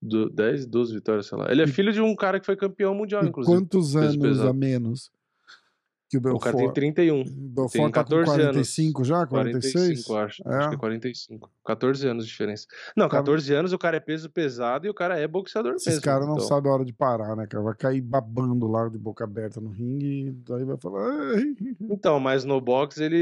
[0.00, 1.50] do- 10, 12 vitórias, sei lá.
[1.50, 3.56] Ele é filho de um cara que foi campeão mundial, E inclusive.
[3.56, 5.10] quantos anos a menos
[6.08, 6.42] que o O Belfort?
[6.44, 7.20] cara tem 31.
[7.20, 8.44] O Belfort tem tá com 14 anos.
[8.56, 9.26] 45 já?
[9.26, 10.04] 46?
[10.06, 10.42] 45, acho.
[10.48, 10.54] É.
[10.56, 11.50] Acho que é 45.
[11.66, 12.66] 14 anos de diferença.
[12.96, 15.86] Não, Cara- 14 anos o cara é peso pesado e o cara é boxeador Esses
[15.86, 16.02] mesmo.
[16.02, 16.46] caras não então.
[16.46, 17.62] sabem a hora de parar, né, cara?
[17.62, 21.10] Vai cair babando lá de boca aberta no ringue e daí vai falar.
[21.34, 21.54] "Ai".
[21.90, 23.16] Então, mas no boxe ele,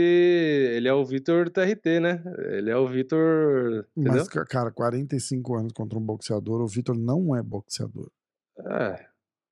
[0.76, 2.22] ele é o Vitor TRT, né?
[2.52, 3.86] Ele é o Vitor.
[3.96, 8.10] Mas, ca- cara, 45 anos contra um boxeador, o Vitor não é boxeador.
[8.58, 9.04] É.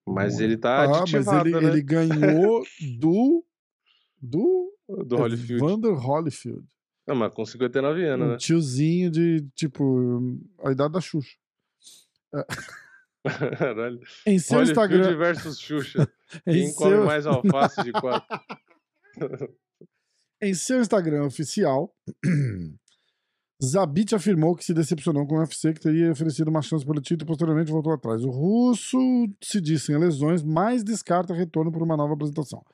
[0.07, 0.45] Mas é.
[0.45, 1.69] ele tá ah, mas aditivado, ele, né?
[1.73, 2.65] ele ganhou
[2.99, 3.45] do.
[4.21, 4.73] Do.
[5.07, 5.61] Do Holyfield.
[5.61, 6.67] Vander Holyfield.
[7.07, 8.37] Não, mas com 59 anos, Um né?
[8.37, 11.37] tiozinho de, tipo, a idade da Xuxa.
[13.59, 14.01] Caralho.
[14.27, 15.17] Em seu Holyfield Instagram.
[15.17, 16.09] versus Xuxa.
[16.47, 18.41] Em Quem come seu, mais alface de quatro?
[20.43, 21.95] em seu Instagram oficial,
[23.63, 27.27] Zabit afirmou que se decepcionou com o UFC, que teria oferecido uma chance pelo título
[27.27, 28.25] e posteriormente voltou atrás.
[28.25, 28.99] O russo
[29.43, 32.65] se diz sem lesões, mas descarta retorno por uma nova apresentação.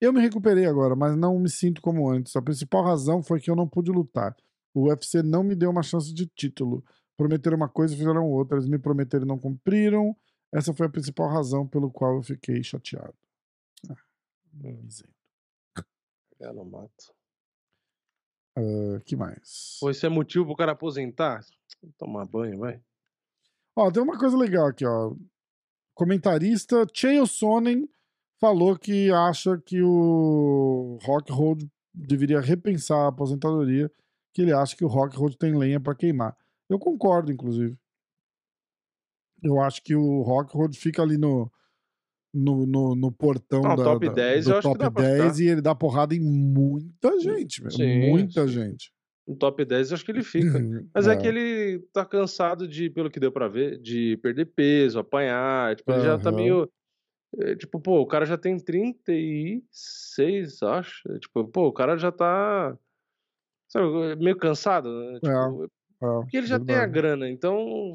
[0.00, 2.36] Eu me recuperei agora, mas não me sinto como antes.
[2.36, 4.36] A principal razão foi que eu não pude lutar.
[4.74, 6.84] O UFC não me deu uma chance de título.
[7.16, 8.58] Prometeram uma coisa e fizeram outra.
[8.58, 10.14] Eles me prometeram e não cumpriram.
[10.52, 13.14] Essa foi a principal razão pelo qual eu fiquei chateado.
[13.88, 13.96] Ah.
[16.40, 17.14] É, no mato.
[18.56, 19.76] Ah, que mais?
[19.80, 21.44] Pô, isso é motivo pro cara aposentar?
[21.98, 22.80] Tomar banho, vai.
[23.76, 25.14] Ó, tem uma coisa legal aqui, ó.
[25.94, 27.88] Comentarista Chael Sonnen
[28.40, 33.90] falou que acha que o Rockhold deveria repensar a aposentadoria,
[34.32, 36.36] que ele acha que o Rockhold tem lenha pra queimar.
[36.68, 37.78] Eu concordo, inclusive.
[39.42, 41.50] Eu acho que o Rockhold fica ali no
[42.34, 44.90] no, no, no portão Não, da, top da- 10 do eu acho que top dá
[44.90, 45.42] pra 10 ficar.
[45.42, 48.52] e ele dá porrada em muita gente, meu, Sim, muita sim.
[48.52, 48.92] gente.
[49.26, 50.60] No top 10 eu acho que ele fica.
[50.94, 51.16] Mas é.
[51.16, 51.30] que É.
[51.30, 55.74] ele tá cansado de, pelo que deu pra ver, de perder peso, apanhar.
[55.76, 56.70] Tipo, ele já tá meio.
[57.40, 61.10] é, Tipo, pô, o cara já tem 36, acho.
[61.12, 62.76] É, Tipo, pô, o cara já tá.
[63.68, 65.14] Sabe, meio cansado, né?
[65.14, 65.68] Tipo, É,
[66.20, 66.92] porque ele já tem a verdade.
[66.92, 67.94] grana, então.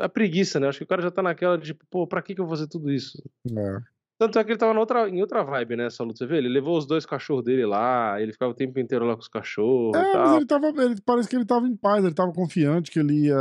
[0.00, 0.68] É a preguiça, né?
[0.68, 2.56] Acho que o cara já tá naquela de, tipo, pô, pra que, que eu vou
[2.56, 3.22] fazer tudo isso?
[3.50, 3.78] É.
[4.18, 5.86] Tanto é que ele tava outra, em outra vibe, né?
[5.86, 6.38] Essa luta, você vê?
[6.38, 9.28] Ele levou os dois cachorros dele lá, ele ficava o tempo inteiro lá com os
[9.28, 10.36] cachorros É, mas tal.
[10.36, 10.66] ele tava.
[10.68, 13.36] Ele, parece que ele tava em paz, ele tava confiante que ele ia.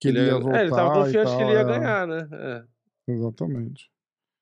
[0.00, 0.58] Que ele, Ele, ia voltar.
[0.58, 1.78] é, ele tava confiante que ele ia tal, é.
[1.78, 2.28] ganhar, né?
[2.32, 3.12] É.
[3.12, 3.90] Exatamente.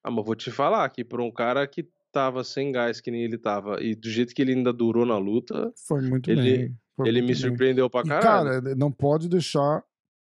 [0.04, 3.22] Ah, mas vou te falar que por um cara que tava sem gás que nem
[3.24, 6.76] ele tava, e do jeito que ele ainda durou na luta, Foi muito Ele- bem.
[6.96, 8.62] Foi ele me surpreendeu pra E, caralho.
[8.62, 9.82] cara, não pode deixar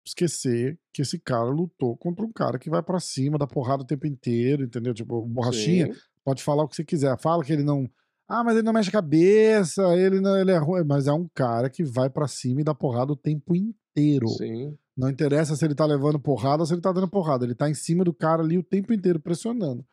[0.06, 3.86] esquecer que esse cara lutou contra um cara que vai pra cima, dá porrada o
[3.86, 4.94] tempo inteiro, entendeu?
[4.94, 7.18] Tipo, Borrachinha Sim, pode falar o que você quiser.
[7.18, 7.88] Fala que ele não.
[8.28, 10.84] Ah, mas ele não mexe a cabeça, ele, não, ele é ruim.
[10.84, 14.28] Mas é um cara que vai pra cima e dá porrada o tempo inteiro.
[14.28, 14.76] sim.
[14.96, 17.44] Não interessa se ele tá levando porrada ou se ele tá dando porrada.
[17.44, 19.84] Ele tá em cima do cara ali o tempo inteiro, pressionando.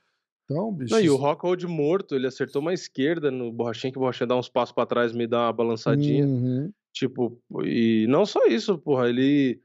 [0.45, 0.93] Então, bicho.
[0.93, 4.35] Não, e o Rockhold morto, ele acertou uma esquerda no Borrachinha, que o Borrachinha dá
[4.37, 6.25] uns passos pra trás, me dá uma balançadinha.
[6.25, 6.71] Uhum.
[6.93, 9.59] Tipo, e não só isso, porra, ele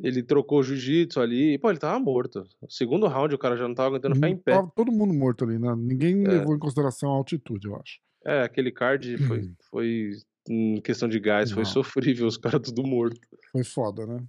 [0.00, 2.44] ele trocou o jiu-jitsu ali, e, pô, ele tava morto.
[2.68, 4.52] Segundo round o cara já não tava aguentando ficar em pé.
[4.52, 5.74] Tava todo mundo morto ali, né?
[5.76, 6.28] Ninguém É.
[6.28, 8.00] levou em consideração a altitude, eu acho.
[8.24, 10.10] É, aquele card foi, foi
[10.48, 11.70] em questão de gás, foi Não.
[11.70, 13.20] sofrível, os caras tudo morto.
[13.52, 14.24] Foi foda, né?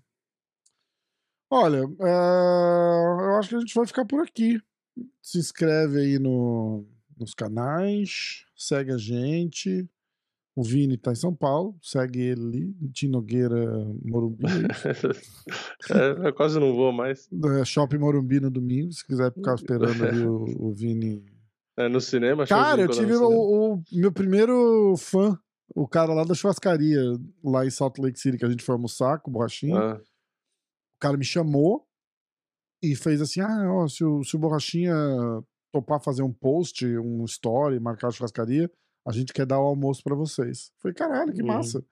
[1.49, 4.59] Olha, é, eu acho que a gente vai ficar por aqui.
[5.21, 6.85] Se inscreve aí no,
[7.17, 9.87] nos canais, segue a gente.
[10.55, 13.65] O Vini tá em São Paulo, segue ele ali, Tino Nogueira
[14.03, 14.43] Morumbi.
[15.89, 17.27] é, eu quase não vou mais.
[17.59, 21.25] É, Shopping Morumbi no domingo, se quiser ficar esperando ali o, o Vini.
[21.75, 25.35] É, no cinema, Cara, eu tive o, o meu primeiro fã,
[25.75, 27.01] o cara lá da churrascaria,
[27.43, 29.79] lá em Salt Lake City, que a gente foi almoçar com o Borrachinha.
[29.79, 29.95] Ah,
[30.95, 31.87] O cara me chamou
[32.83, 34.93] e fez assim: ah, ó, se, o, se o Borrachinha
[35.71, 38.69] topar fazer um post, um story, marcar a churrascaria,
[39.07, 40.71] a gente quer dar o almoço pra vocês.
[40.79, 41.47] Falei, caralho, que Uhum.
[41.47, 41.83] massa.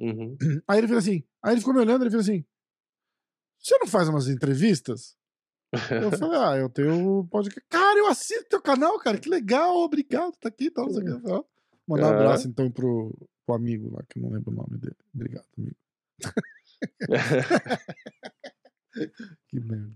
[0.00, 0.36] uhum.
[0.68, 2.44] Aí ele fez assim, aí ele ficou me olhando, ele fez assim:
[3.58, 5.16] você não faz umas entrevistas?
[5.90, 7.66] Eu falei, ah, eu tenho podcast.
[7.68, 11.20] Cara, eu assino teu canal, cara, que legal, obrigado, tá aqui, tá, não sei o
[11.22, 11.30] que.
[11.30, 11.42] Ó,
[11.88, 13.12] Mandar um abraço então pro,
[13.44, 14.96] pro amigo lá, que eu não lembro o nome dele.
[15.14, 15.76] Obrigado, amigo.
[19.48, 19.92] Que merda.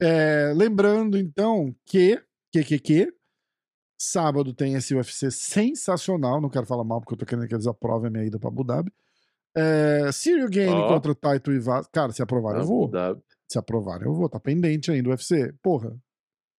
[0.00, 2.22] É, lembrando, então, que,
[2.52, 3.18] que, que, que,
[4.00, 6.40] sábado tem esse UFC sensacional.
[6.40, 8.48] Não quero falar mal porque eu tô querendo que eles aprovem a minha ida pra
[8.48, 8.92] Abu Dhabi.
[9.56, 10.10] É,
[10.50, 10.88] Game Ó.
[10.88, 11.88] contra Taito e Vaz.
[11.88, 12.90] Cara, se aprovar, eu vou.
[13.48, 14.28] Se aprovar, eu vou.
[14.28, 15.52] Tá pendente ainda o UFC.
[15.62, 15.96] Porra,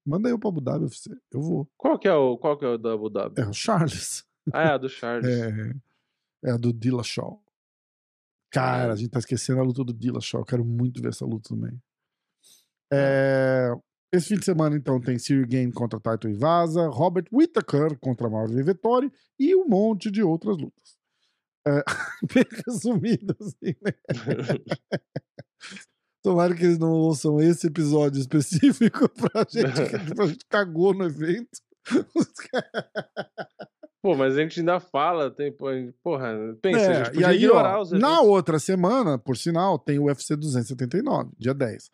[0.06, 1.10] manda eu pra Abu Dhabi, UFC.
[1.32, 1.70] Eu vou.
[1.78, 3.40] Qual que é o, qual que é o da Abu Dhabi?
[3.40, 4.28] É o Charles.
[4.52, 5.28] Ah, é a do Charles.
[5.28, 5.74] É,
[6.46, 7.40] é a do Dillashaw.
[8.50, 10.42] Cara, a gente tá esquecendo a luta do Dillashaw.
[10.42, 11.80] Eu quero muito ver essa luta também.
[12.92, 13.72] É,
[14.14, 18.30] esse fim de semana, então, tem Serial Game contra Taito e Vaza, Robert Whittaker contra
[18.30, 20.98] Marvin Vettori e um monte de outras lutas.
[21.68, 21.84] É,
[22.34, 23.92] bem resumido, assim, né?
[26.24, 30.94] Tomara que eles não ouçam esse episódio específico pra gente, que tipo, a gente cagou
[30.94, 31.48] no evento.
[34.02, 37.38] Pô, mas a gente ainda fala, tem, porra, pensa, a É, gente e podia aí,
[37.38, 41.90] ignorar ó, na outra semana, por sinal, tem o UFC 279, dia 10.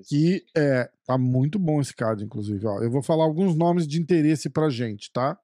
[0.00, 0.08] Isso.
[0.08, 2.66] Que é, tá muito bom esse card, inclusive.
[2.66, 2.82] Ó.
[2.82, 5.38] Eu vou falar alguns nomes de interesse pra gente, tá?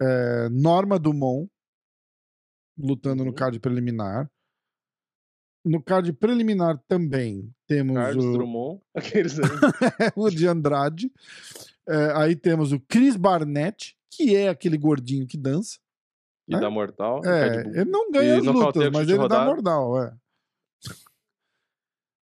[0.00, 1.50] É, Norma Dumont,
[2.78, 3.36] lutando no Uhum.
[3.36, 4.30] card preliminar.
[5.64, 9.34] No card preliminar também temos Carlos o, Drummond, aqueles
[10.16, 11.12] o de Andrade.
[11.88, 15.78] É, aí temos o Chris Barnett, que é aquele gordinho que dança.
[16.48, 16.60] e É?
[16.60, 17.20] da Mortal.
[17.24, 20.16] É, ele não ganha E as lutas, mas ele dá mordal, é.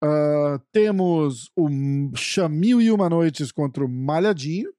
[0.03, 1.69] Ah, temos o
[2.15, 4.73] Chamil e Uma Noites contra o Malhadinho.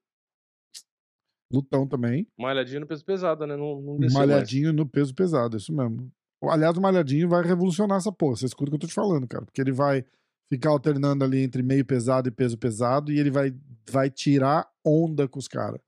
[1.51, 2.27] Lutão também.
[2.37, 3.57] Malhadinho no peso pesado, né?
[3.57, 4.29] Não, não desceu mais.
[4.29, 6.11] Malhadinho no peso pesado, isso mesmo.
[6.43, 8.35] Aliás, o Malhadinho vai revolucionar essa porra.
[8.35, 9.43] Você escuta o que eu tô te falando, cara.
[9.45, 10.05] Porque ele vai
[10.49, 13.53] ficar alternando ali entre meio pesado e peso pesado e ele vai,
[13.89, 15.81] vai tirar onda com os caras.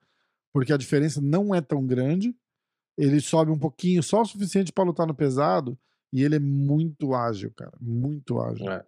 [0.52, 2.36] Porque a diferença não é tão grande.
[2.98, 5.78] Ele sobe um pouquinho, só o suficiente pra lutar no pesado.
[6.12, 7.72] E ele é muito ágil, cara.
[7.80, 8.68] Muito ágil.
[8.68, 8.84] É.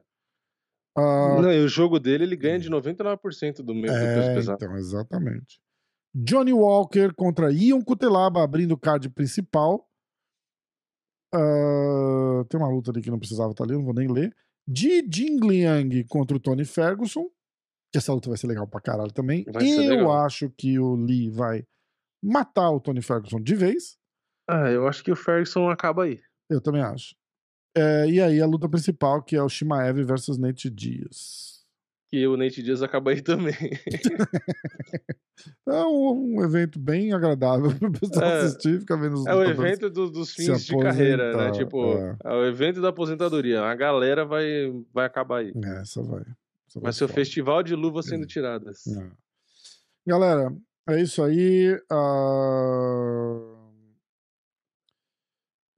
[0.96, 4.34] Ah, Não, e o jogo dele, ele ganha de 99% do meio do peso é,
[4.34, 4.64] pesado.
[4.64, 5.60] então, exatamente.
[6.14, 9.88] Johnny Walker contra Ion Cutelaba abrindo o card principal.
[11.34, 14.34] Ah, tem uma luta ali que não precisava estar ali, eu não vou nem ler.
[14.68, 17.28] Ji Jingliang contra o Tony Ferguson.
[17.92, 19.44] Que essa luta vai ser legal pra caralho também.
[19.52, 20.24] Vai eu legal.
[20.24, 21.64] acho que o Lee vai
[22.22, 23.96] matar o Tony Ferguson de vez.
[24.48, 26.20] Ah, eu acho que o Ferguson acaba aí.
[26.50, 27.14] Eu também acho.
[27.76, 31.54] É, e aí a luta principal, que é o Shimaev versus Nate Diaz.
[32.10, 33.54] Que o Nate Diaz acaba aí também.
[35.68, 38.40] É um, um evento bem agradável para o pessoal É.
[38.42, 41.50] assistir, ficar vendo os É o evento do- dos fins de carreira, né?
[41.50, 42.16] Tipo, é.
[42.24, 42.32] é.
[42.34, 43.60] o evento da aposentadoria.
[43.62, 45.52] A galera vai, vai acabar aí.
[45.62, 46.22] É, essa vai.
[46.68, 47.20] Essa Vai ser ser o foda.
[47.20, 48.86] festival de luvas sendo tiradas.
[48.86, 49.06] É.
[50.06, 50.54] Galera,
[50.88, 51.76] é isso aí.
[51.90, 53.53] ah,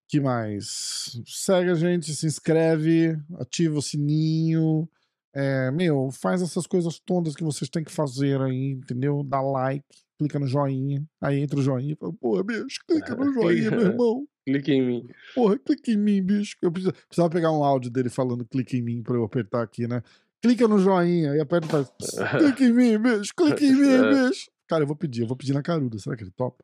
[0.09, 1.19] que mais?
[1.27, 4.89] Segue a gente, se inscreve, ativa o sininho.
[5.35, 9.23] É, meu, faz essas coisas todas que vocês têm que fazer aí, entendeu?
[9.23, 9.85] Dá like,
[10.19, 11.05] clica no joinha.
[11.21, 14.27] Aí entra o joinha e fala, porra, bicho, clica no joinha, meu irmão.
[14.47, 15.09] Clique em mim.
[15.35, 16.57] Porra, clica em mim, bicho.
[16.63, 19.87] Eu precisava, precisava pegar um áudio dele falando clica em mim pra eu apertar aqui,
[19.89, 20.03] né?
[20.41, 21.89] Clica no joinha e aperta e faz.
[22.39, 23.33] Clica em mim, bicho.
[23.37, 24.29] Clica em mim, É.
[24.29, 24.49] bicho.
[24.69, 25.99] Cara, eu vou pedir, eu vou pedir na caruda.
[25.99, 26.63] Será que ele topa?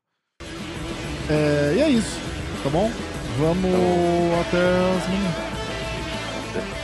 [1.28, 2.16] É, e é isso,
[2.62, 2.88] tá bom?
[3.38, 4.58] Vamos até
[4.96, 6.81] as meninas.